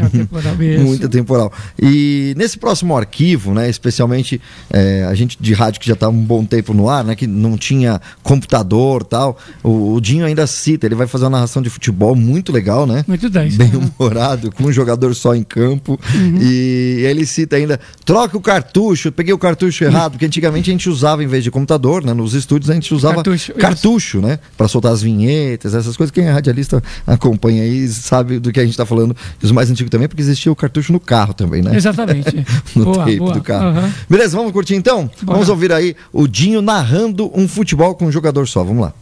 [0.83, 1.51] Muito temporal.
[1.81, 6.21] E nesse próximo arquivo, né, especialmente é, a gente de rádio que já está um
[6.21, 10.85] bom tempo no ar, né, que não tinha computador tal, o, o Dinho ainda cita,
[10.85, 13.03] ele vai fazer uma narração de futebol muito legal, né?
[13.07, 13.55] Muito 10.
[13.57, 15.99] Bem humorado, com um jogador só em campo.
[16.13, 16.39] Uhum.
[16.41, 19.11] E ele cita ainda: troca o cartucho.
[19.11, 22.13] Peguei o cartucho errado, porque antigamente a gente usava, em vez de computador, né?
[22.13, 24.39] Nos estúdios a gente usava Cartucho, cartucho, né?
[24.57, 26.11] Para soltar as vinhetas, essas coisas.
[26.11, 29.15] Quem é radialista acompanha aí sabe do que a gente está falando.
[29.41, 31.75] Os mais antigos também, porque existia o cartucho no carro também, né?
[31.75, 32.45] Exatamente.
[32.75, 33.33] no Boa, tape boa.
[33.33, 33.65] do carro.
[33.65, 33.93] Aham.
[34.09, 35.09] Beleza, vamos curtir então?
[35.21, 35.33] Bora.
[35.37, 38.63] Vamos ouvir aí o Dinho narrando um futebol com um jogador só.
[38.63, 38.93] Vamos lá.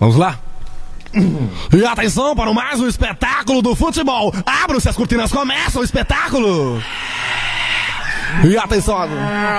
[0.00, 0.40] Vamos lá.
[1.72, 4.34] E atenção para mais um espetáculo do futebol.
[4.44, 6.82] Abram-se as cortinas, começa o espetáculo.
[8.44, 8.96] E atenção,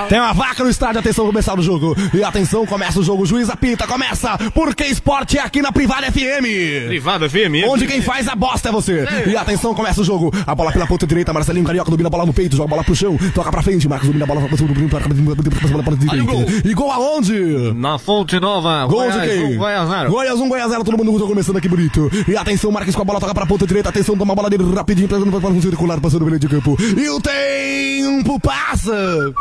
[0.07, 1.95] tem uma vaca no estádio, atenção, começar o jogo.
[2.13, 6.11] E atenção, começa o jogo, o juiz apita, começa, porque esporte é aqui na Privada
[6.11, 6.87] FM.
[6.87, 7.67] Privada FM.
[7.67, 9.05] Onde quem faz a bosta é você.
[9.27, 10.31] E atenção, começa o jogo.
[10.45, 12.83] A bola pela ponta direita, Marcelinho Carioca domina a bola no peito, joga a bola
[12.83, 16.67] pro chão, toca pra frente, Marcos domina a bola pra direita.
[16.67, 17.73] E gol aonde?
[17.75, 18.85] Na Fonte Nova.
[18.85, 19.57] Gol de quem?
[19.57, 20.11] Goiás zero.
[20.11, 22.09] Goiás 1, Goiás 0, todo mundo começando aqui bonito.
[22.27, 23.89] E atenção, Marques com a bola, toca pra ponta direita.
[23.89, 26.77] Atenção, toma a bola dele rapidinho, para um circular, passando pelo meio de campo.
[26.97, 28.66] E o tempo passa.
[28.67, 29.33] 吓死！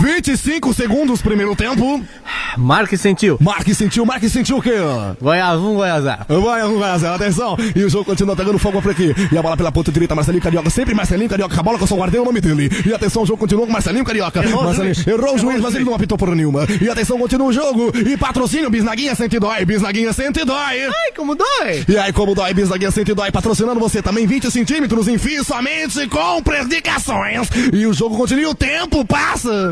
[0.00, 2.02] 25 segundos, primeiro tempo.
[2.56, 3.38] Marque sentiu.
[3.40, 4.74] Marques sentiu, Marques sentiu o quê?
[5.20, 6.16] Goiás 1, Goiás 0.
[6.28, 7.56] Goiás 1, Goiás 0, atenção.
[7.74, 9.14] E o jogo continua pegando fogo por aqui.
[9.30, 10.70] E a bola pela ponta direita, Marcelinho Carioca.
[10.70, 12.70] Sempre Marcelinho Carioca a bola, que eu só guardei o nome dele.
[12.86, 14.42] E atenção, o jogo continua com Marcelinho Carioca.
[14.42, 15.06] Errou o Marcelinho, juiz.
[15.06, 16.66] errou o juiz, mas ele não apitou por nenhuma.
[16.80, 17.92] E atenção, continua o jogo.
[17.94, 19.64] E patrocínio, Bisnaguinha sente dói.
[19.64, 20.86] Bisnaguinha sente dói.
[20.86, 21.84] Ai, como dói.
[21.88, 26.08] E aí, como dói, Bisnaguinha sente dói, patrocinando você também 20 centímetros em fio somente
[26.08, 27.48] com predicações.
[27.72, 29.71] E o jogo continua, e o tempo passa.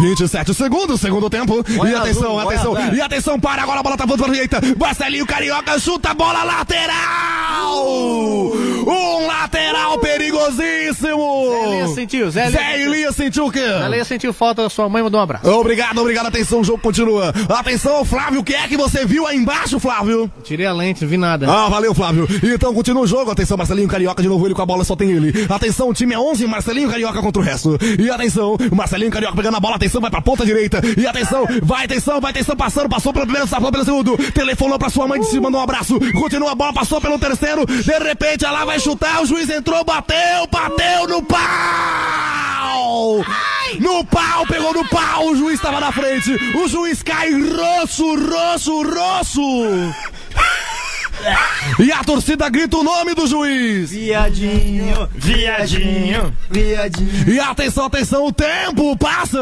[0.00, 1.64] 27 segundos, segundo tempo.
[1.68, 2.74] e atenção, um, atenção.
[2.74, 2.96] Zero.
[2.96, 4.60] E atenção, para agora a bola tá voltando pra direita.
[4.78, 7.84] Marcelinho Carioca chuta a bola lateral.
[8.86, 11.50] Um lateral perigosíssimo.
[11.50, 12.92] Zé Elias sentiu, Zé Elias Zé sentiu.
[12.92, 13.60] Elias sentiu o quê?
[13.60, 15.48] Zé Elias sentiu falta da sua mãe, mandou um abraço.
[15.48, 16.26] Obrigado, obrigado.
[16.26, 17.32] Atenção, o jogo continua.
[17.48, 20.30] Atenção, Flávio, o que é que você viu aí embaixo, Flávio?
[20.42, 21.50] Tirei a lente, não vi nada.
[21.50, 22.26] Ah, valeu, Flávio.
[22.42, 23.30] Então continua o jogo.
[23.30, 25.32] Atenção, Marcelinho Carioca de novo, ele com a bola, só tem ele.
[25.48, 27.78] Atenção, o time é 11, Marcelinho Carioca contra o resto.
[27.98, 30.80] E atenção, Marcelinho Carioca pegando a bola, atenção, vai pra ponta direita.
[30.96, 34.16] E atenção, vai, atenção, vai, atenção, passando, passou pelo primeiro, passou pelo segundo.
[34.32, 35.98] Telefonou pra sua mãe, disse, mandou um abraço.
[36.12, 37.66] Continua a bola, passou pelo terceiro.
[37.66, 43.24] De repente, ela vai chutar, o juiz entrou, bateu, bateu no pau!
[43.78, 46.32] No pau, pegou no pau, o juiz tava na frente.
[46.56, 49.94] O juiz cai roxo, roxo, roxo.
[51.78, 53.90] E a torcida grita o nome do juiz.
[53.90, 57.34] Viadinho, viadinho, viadinho.
[57.34, 59.38] E atenção, atenção, o tempo passa.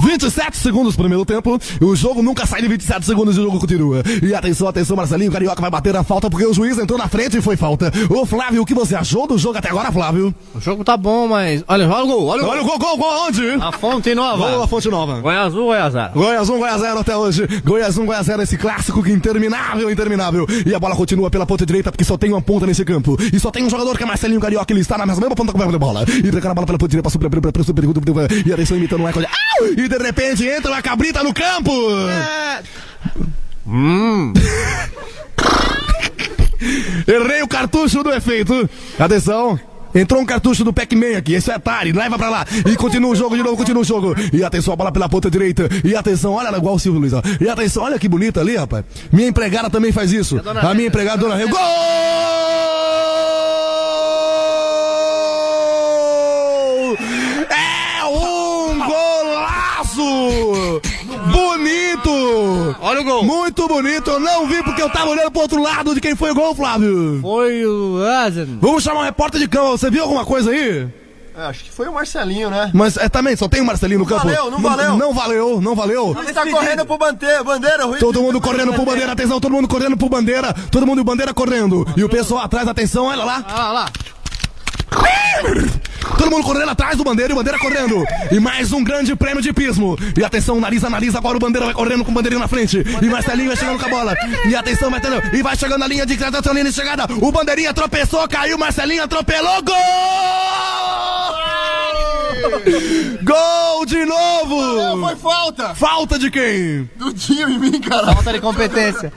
[0.00, 1.58] 27 segundos pro primeiro tempo.
[1.80, 4.02] O jogo nunca sai de 27 segundos e o jogo continua.
[4.22, 7.36] E atenção, atenção, Marcelinho Carioca vai bater a falta porque o juiz entrou na frente
[7.36, 7.92] e foi falta.
[8.08, 10.34] Ô Flávio, o que você achou do jogo até agora, Flávio?
[10.54, 11.64] O jogo tá bom, mas.
[11.68, 12.52] Olha, olha o gol, olha o gol.
[12.52, 13.46] Olha o gol, gol, gol, onde?
[13.62, 14.50] A Fonte Nova.
[14.50, 15.20] Gol, a Fonte Nova.
[15.20, 16.10] Goiás 1, Goiás 0.
[16.14, 17.46] Goiás 1, Goiás 0 até hoje.
[17.64, 20.46] Goiás 1, Goiás 0, esse clássico que é interminável, interminável.
[20.66, 23.16] E a bola continua pela ponta direita, porque só tem uma ponta nesse campo.
[23.32, 25.62] E só tem um jogador que é Marcelinho Carioca, ele está na mesma ponta com
[25.62, 26.04] a bola.
[26.08, 27.10] E tocando a bola pela ponta direita,
[27.52, 29.18] passou pela E atenção, imitando o eco.
[29.18, 29.28] olha.
[29.82, 31.72] E de repente entra uma cabrita no campo.
[33.66, 34.32] Hum.
[37.06, 38.68] Errei o cartucho do efeito.
[38.98, 39.58] Atenção.
[39.94, 42.46] Entrou um cartucho do Pac-Man aqui, esse é Atari, leva pra lá.
[42.70, 44.14] E continua o jogo de novo, continua o jogo.
[44.32, 45.68] E atenção, a bola pela ponta direita.
[45.84, 47.20] E atenção, olha igual o Silvio Luiz, ó.
[47.40, 48.84] E atenção, olha que bonita ali, rapaz.
[49.12, 50.40] Minha empregada também faz isso.
[50.62, 51.36] A minha empregada, dona.
[51.46, 51.58] Gol!
[57.50, 60.11] É um golaço!
[61.30, 62.76] Bonito!
[62.80, 63.24] Olha o gol.
[63.24, 66.30] Muito bonito, eu não vi porque eu tava olhando pro outro lado de quem foi
[66.30, 67.20] o gol, Flávio.
[67.20, 68.58] Foi o Lázaro.
[68.60, 70.88] Vamos chamar um repórter de campo, você viu alguma coisa aí?
[71.34, 72.70] É, acho que foi o Marcelinho, né?
[72.74, 74.26] Mas é, também, só tem o Marcelinho no campo.
[74.26, 74.96] valeu, não valeu.
[74.96, 76.16] Não valeu, não valeu.
[76.18, 77.98] Ele tá correndo pro bandeira, bandeira, Rui.
[77.98, 81.32] Todo mundo correndo pro bandeira, atenção, todo mundo correndo pro bandeira, todo mundo e bandeira
[81.32, 81.86] correndo.
[81.96, 83.44] E o pessoal atrás, atenção, olha lá.
[83.48, 83.86] Ah lá.
[86.18, 88.04] Todo mundo correndo atrás do Bandeira e o Bandeira correndo.
[88.30, 89.96] E mais um grande prêmio de pismo.
[90.16, 92.82] E atenção, nariz a nariz, agora o Bandeira vai correndo com o Bandeirinho na frente.
[93.00, 94.14] E Marcelinho vai chegando com a bola.
[94.48, 97.06] E atenção, vai tendo, e vai chegando na linha de criação, linha de chegada.
[97.20, 99.76] O Bandeirinha tropeçou, caiu, Marcelinho atropelou, gol!
[103.22, 104.60] Gol de novo!
[104.76, 105.74] Não, foi falta!
[105.74, 106.88] Falta de quem?
[106.96, 108.12] Do em mim, cara.
[108.14, 109.12] Falta de competência.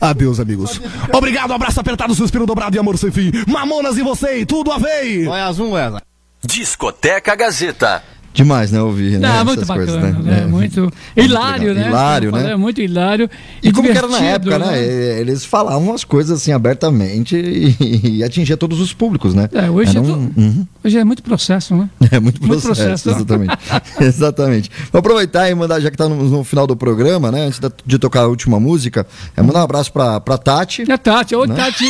[0.00, 0.80] Adeus, amigos.
[1.12, 3.30] Obrigado, abraço apertado, suspiro dobrado e amor sem fim.
[3.46, 5.24] Mamonas e você, tudo a ver.
[5.24, 6.09] Goiás 1, Goiás.
[6.42, 8.02] Discoteca Gazeta.
[8.32, 9.28] Demais, né, ouvir, né?
[9.28, 10.42] Ah, muito essas bacana, coisas, né?
[10.42, 11.88] é, muito hilário, né?
[11.88, 12.52] Hilário, Como né?
[12.52, 13.28] É muito hilário.
[13.60, 14.80] E, como que era na época, né?
[14.80, 19.48] E- Eles falavam as coisas assim abertamente e, e atingia todos os públicos, né?
[19.52, 20.66] É, hoje, é, um- Uhum.
[20.84, 21.90] hoje é muito processo, né?
[22.12, 23.08] É muito processo, Muito processo.
[23.08, 23.14] né?
[23.16, 23.58] exatamente.
[24.00, 24.70] exatamente.
[24.92, 27.46] Vou aproveitar e mandar, já que tá no, no final do programa, né?
[27.46, 29.04] Antes da- de tocar a última música,
[29.36, 30.84] é mandar um abraço pra, pra Tati.
[30.90, 31.54] É Tati, oi Né?
[31.56, 31.84] Tati.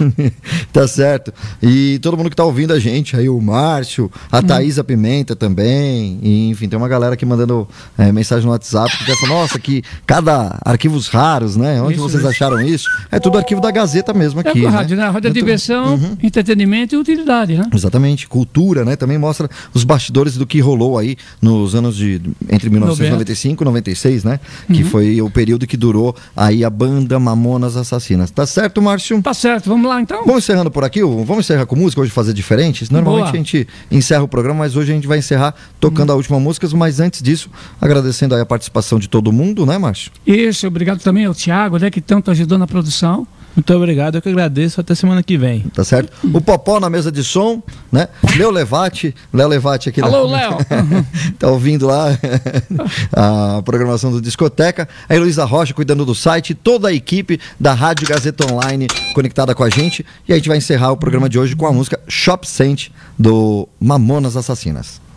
[0.72, 1.32] tá certo.
[1.62, 5.77] E todo mundo que tá ouvindo a gente, aí o Márcio, a Thaísa Pimenta também,
[6.22, 9.82] e, enfim, tem uma galera aqui mandando é, mensagem no WhatsApp que falar, nossa, que
[10.06, 11.80] cada arquivos raros, né?
[11.82, 12.28] Onde Isso, vocês isso.
[12.30, 12.88] acharam isso?
[13.10, 14.66] É tudo arquivo da Gazeta mesmo É aqui.
[14.66, 14.76] a né?
[14.76, 15.04] rádio, né?
[15.08, 17.64] Rádio é Muito- diversão, entretenimento e utilidade, né?
[17.74, 18.96] Exatamente, cultura, né?
[18.96, 22.20] Também mostra os bastidores do que rolou aí nos anos de
[22.50, 24.40] entre 1995 e 96, né?
[24.72, 24.88] Que Uhum.
[24.90, 28.30] foi o período que durou aí a banda Mamonas Assassinas.
[28.30, 29.20] Tá certo, Márcio?
[29.22, 30.24] Tá certo, vamos lá então.
[30.24, 31.00] Vamos encerrando por aqui?
[31.02, 32.90] Vamos encerrar com música hoje fazer diferente?
[32.92, 33.32] Normalmente Boa.
[33.32, 36.68] a gente encerra o programa, mas hoje a gente vai encerrar tocando a última música,
[36.74, 37.50] mas antes disso,
[37.80, 40.10] agradecendo aí a participação de todo mundo, né, Márcio?
[40.26, 43.26] Isso, obrigado também ao Thiago, né, que tanto ajudou na produção.
[43.58, 44.80] Muito obrigado, eu que agradeço.
[44.80, 45.62] Até semana que vem.
[45.74, 46.12] Tá certo?
[46.32, 47.60] O Popó na mesa de som,
[47.90, 48.06] né?
[48.36, 50.36] Léo Levati, Léo Levati aqui Alô, na...
[50.36, 50.58] Léo.
[51.36, 52.16] tá ouvindo lá
[53.12, 54.88] a programação do Discoteca.
[55.08, 59.64] A Heloísa Rocha cuidando do site, toda a equipe da Rádio Gazeta Online conectada com
[59.64, 60.06] a gente.
[60.28, 63.68] E a gente vai encerrar o programa de hoje com a música Shop Sent do
[63.80, 65.07] Mamonas Assassinas.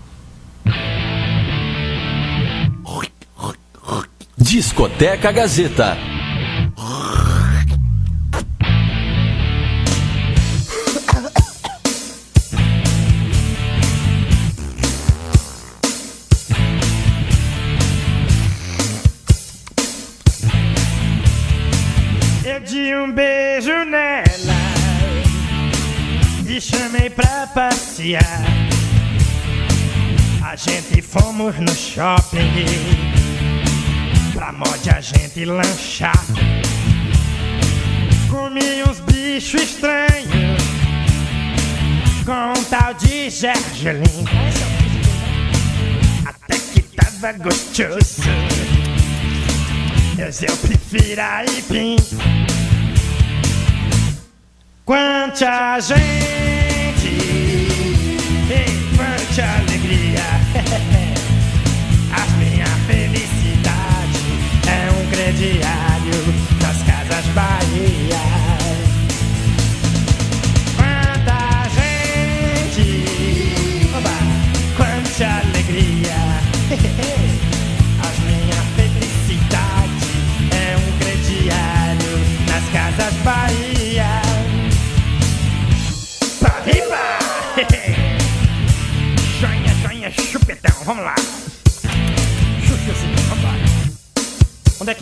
[4.51, 5.97] Discoteca Gazeta.
[22.43, 24.23] Eu dei um beijo nela
[26.45, 28.70] e chamei pra passear.
[30.51, 32.51] A gente fomos no shopping
[34.33, 36.25] pra mod a gente lanchar.
[38.29, 40.61] Comi uns bichos estranhos
[42.25, 44.25] com um tal de gergelim.
[46.25, 48.23] Até que tava gostoso.
[50.17, 51.95] Mas eu prefiro a Ipim.
[54.83, 56.21] Quanta gente
[58.51, 58.80] alegria.
[62.11, 66.19] A minha felicidade é um crediário
[66.61, 67.70] das casas Bahia.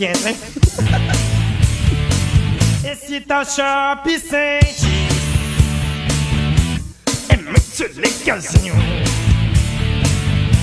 [0.00, 0.36] Onde que entra, hein?
[2.90, 4.86] Esse tal shop sente
[7.28, 8.74] é muito legalzinho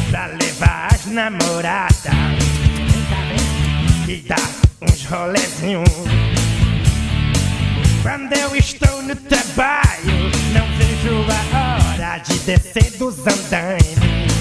[0.10, 1.94] pra levar as namoradas
[4.08, 4.50] e dar
[4.82, 5.88] uns rolezinhos.
[8.02, 14.37] Quando eu estou no trabalho, não vejo a hora de descer dos andaimes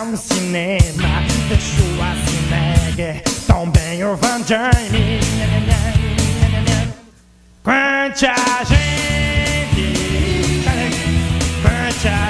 [0.00, 1.22] pegar um cinema.
[1.48, 5.20] Deixo a Cinegger, também o Van Damme.
[7.62, 8.34] Quanta
[8.64, 9.92] gente,
[11.62, 12.29] quanta alegria.